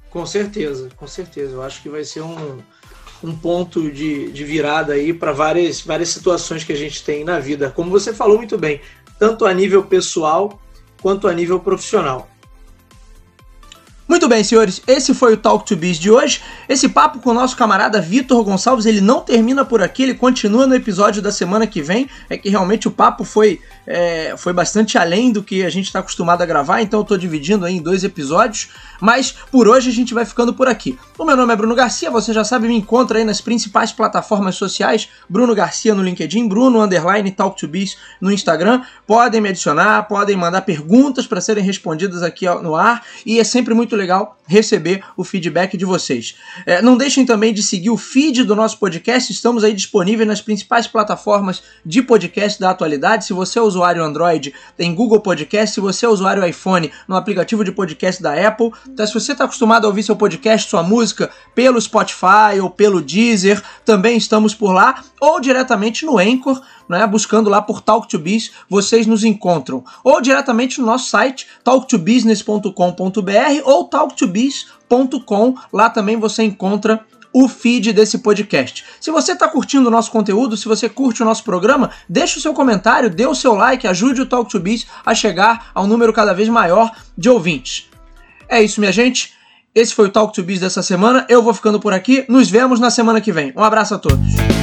Com 0.10 0.25
certeza, 0.25 0.89
com 0.95 1.07
certeza. 1.07 1.53
Eu 1.53 1.62
acho 1.62 1.81
que 1.81 1.89
vai 1.89 2.05
ser 2.05 2.21
um, 2.21 2.60
um 3.21 3.36
ponto 3.36 3.91
de, 3.91 4.31
de 4.31 4.43
virada 4.45 4.93
aí 4.93 5.13
para 5.13 5.34
várias, 5.34 5.81
várias 5.81 6.10
situações 6.10 6.63
que 6.63 6.71
a 6.71 6.77
gente 6.77 7.03
tem 7.03 7.25
na 7.25 7.38
vida. 7.39 7.69
Como 7.69 7.91
você 7.91 8.13
falou 8.13 8.38
muito 8.38 8.57
bem, 8.57 8.79
tanto 9.19 9.45
a 9.45 9.53
nível 9.53 9.84
pessoal 9.84 10.62
quanto 11.01 11.27
a 11.27 11.34
nível 11.34 11.60
profissional. 11.60 12.31
Bem, 14.32 14.46
senhores, 14.46 14.82
esse 14.88 15.13
foi 15.13 15.34
o 15.34 15.38
Talk 15.38 15.65
to 15.65 15.76
Biz 15.76 16.00
de 16.00 16.10
hoje. 16.10 16.41
Esse 16.70 16.88
papo 16.88 17.20
com 17.20 17.32
o 17.32 17.34
nosso 17.34 17.58
camarada 17.58 18.00
Vitor 18.00 18.41
Gonçalves, 18.46 18.86
ele 18.86 19.02
não 19.02 19.20
termina 19.20 19.65
por 19.65 19.84
aqui, 19.84 20.04
ele 20.04 20.13
continua 20.13 20.65
no 20.65 20.74
episódio 20.74 21.22
da 21.22 21.34
semana 21.34 21.67
que 21.67 21.82
vem. 21.82 22.08
É 22.30 22.38
que 22.38 22.48
realmente 22.48 22.88
o 22.88 22.91
papo 22.91 23.26
foi, 23.26 23.60
é, 23.86 24.34
foi 24.38 24.54
bastante 24.54 24.98
além 24.98 25.34
do 25.34 25.44
que 25.44 25.65
a 25.65 25.70
gente 25.70 25.88
está 25.88 26.00
acostumado 26.00 26.41
a 26.41 26.46
gravar, 26.46 26.82
então 26.82 27.02
eu 27.02 27.02
estou 27.02 27.17
dividindo 27.17 27.67
em 27.67 27.82
dois 27.82 28.06
episódios. 28.06 28.70
Mas 29.02 29.36
por 29.52 29.67
hoje 29.67 29.89
a 29.89 29.94
gente 29.94 30.13
vai 30.13 30.24
ficando 30.24 30.54
por 30.54 30.70
aqui. 30.70 30.98
O 31.17 31.26
meu 31.26 31.36
nome 31.36 31.52
é 31.52 31.56
Bruno 31.58 31.76
Garcia, 31.76 32.10
você 32.10 32.32
já 32.32 32.46
sabe, 32.46 32.70
me 32.70 32.78
encontra 32.78 33.17
aí 33.17 33.26
nas 33.26 33.41
principais 33.41 33.91
plataformas 33.91 34.56
sociais. 34.56 35.10
Bruno 35.28 35.54
Garcia 35.54 35.94
no 35.94 36.02
LinkedIn, 36.02 36.48
Bruno 36.48 36.82
Underline 36.82 37.30
Talk 37.32 37.60
to 37.60 37.67
Biz 37.67 37.98
no 38.22 38.32
Instagram. 38.32 38.82
Podem 39.06 39.41
me 39.41 39.50
adicionar, 39.50 40.04
podem 40.04 40.38
mandar 40.38 40.62
perguntas 40.62 41.28
para 41.28 41.41
serem 41.41 41.65
respondidas 41.65 42.24
aqui 42.24 42.46
no 42.62 42.78
ar. 42.78 43.04
E 43.26 43.38
é 43.38 43.44
sempre 43.44 43.74
muito 43.74 43.94
legal 43.94 44.20
receber 44.45 45.03
o 45.15 45.23
feedback 45.23 45.77
de 45.77 45.86
vocês. 45.86 46.36
É, 46.65 46.81
não 46.81 46.97
deixem 46.97 47.25
também 47.25 47.53
de 47.53 47.63
seguir 47.63 47.89
o 47.89 47.97
feed 47.97 48.43
do 48.43 48.55
nosso 48.55 48.77
podcast, 48.77 49.31
estamos 49.31 49.63
aí 49.63 49.73
disponíveis 49.73 50.27
nas 50.27 50.41
principais 50.41 50.88
plataformas 50.88 51.63
de 51.86 52.01
podcast 52.01 52.60
da 52.60 52.69
atualidade. 52.69 53.25
Se 53.25 53.34
você 53.34 53.60
é 53.60 53.62
usuário 53.62 54.03
Android, 54.03 54.53
tem 54.75 54.93
Google 54.93 55.21
Podcast. 55.21 55.75
Se 55.75 55.79
você 55.79 56.05
é 56.05 56.10
usuário 56.10 56.45
iPhone, 56.45 56.91
no 57.07 57.15
aplicativo 57.15 57.63
de 57.63 57.71
podcast 57.71 58.21
da 58.21 58.47
Apple. 58.47 58.71
Então, 58.88 59.07
se 59.07 59.13
você 59.13 59.31
está 59.31 59.45
acostumado 59.45 59.86
a 59.86 59.88
ouvir 59.88 60.03
seu 60.03 60.15
podcast, 60.15 60.69
sua 60.69 60.84
música 60.84 61.29
pelo 61.55 61.79
Spotify 61.79 62.60
ou 62.62 62.69
pelo 62.69 63.01
Deezer, 63.01 63.62
também 63.86 64.17
estamos 64.17 64.53
por 64.53 64.71
lá, 64.71 65.03
ou 65.19 65.39
diretamente 65.39 66.05
no 66.05 66.17
Anchor 66.17 66.62
né, 66.91 67.07
buscando 67.07 67.49
lá 67.49 67.62
por 67.62 67.81
Talk 67.81 68.07
to 68.07 68.19
Biz, 68.19 68.51
vocês 68.69 69.07
nos 69.07 69.23
encontram. 69.23 69.84
Ou 70.03 70.21
diretamente 70.21 70.79
no 70.79 70.86
nosso 70.86 71.10
site, 71.10 71.47
talktobusiness.com.br 71.63 73.62
ou 73.63 73.86
talktobiz.com. 74.12 75.56
Lá 75.71 75.89
também 75.89 76.17
você 76.17 76.43
encontra 76.43 77.06
o 77.34 77.47
feed 77.47 77.93
desse 77.93 78.19
podcast. 78.19 78.84
Se 79.00 79.10
você 79.10 79.32
está 79.32 79.47
curtindo 79.47 79.88
o 79.88 79.91
nosso 79.91 80.12
conteúdo, 80.12 80.58
se 80.58 80.67
você 80.67 80.89
curte 80.89 81.21
o 81.21 81.26
nosso 81.26 81.43
programa, 81.43 81.89
deixe 82.08 82.38
o 82.38 82.41
seu 82.41 82.54
comentário, 82.54 83.10
dê 83.10 83.26
o 83.26 83.36
seu 83.36 83.56
like, 83.56 83.88
ajude 83.88 84.21
o 84.21 84.26
Talk 84.26 84.50
to 84.50 84.60
Biz 84.60 84.86
a 85.06 85.15
chegar 85.15 85.71
a 85.74 85.82
um 85.82 85.88
número 85.88 86.12
cada 86.12 86.34
vez 86.34 86.50
maior 86.50 86.91
de 87.17 87.30
ouvintes. 87.30 87.89
É 88.50 88.62
isso, 88.62 88.82
minha 88.82 88.91
gente. 88.91 89.34
Esse 89.74 89.95
foi 89.95 90.08
o 90.08 90.12
Talk 90.12 90.34
to 90.34 90.43
Biz 90.43 90.60
dessa 90.60 90.84
semana. 90.84 91.26
Eu 91.30 91.41
vou 91.41 91.54
ficando 91.54 91.80
por 91.80 91.93
aqui. 91.93 92.26
Nos 92.28 92.50
vemos 92.50 92.80
na 92.80 92.89
semana 92.89 93.21
que 93.21 93.32
vem. 93.32 93.54
Um 93.56 93.63
abraço 93.63 93.95
a 93.95 94.00
todos. 94.00 94.61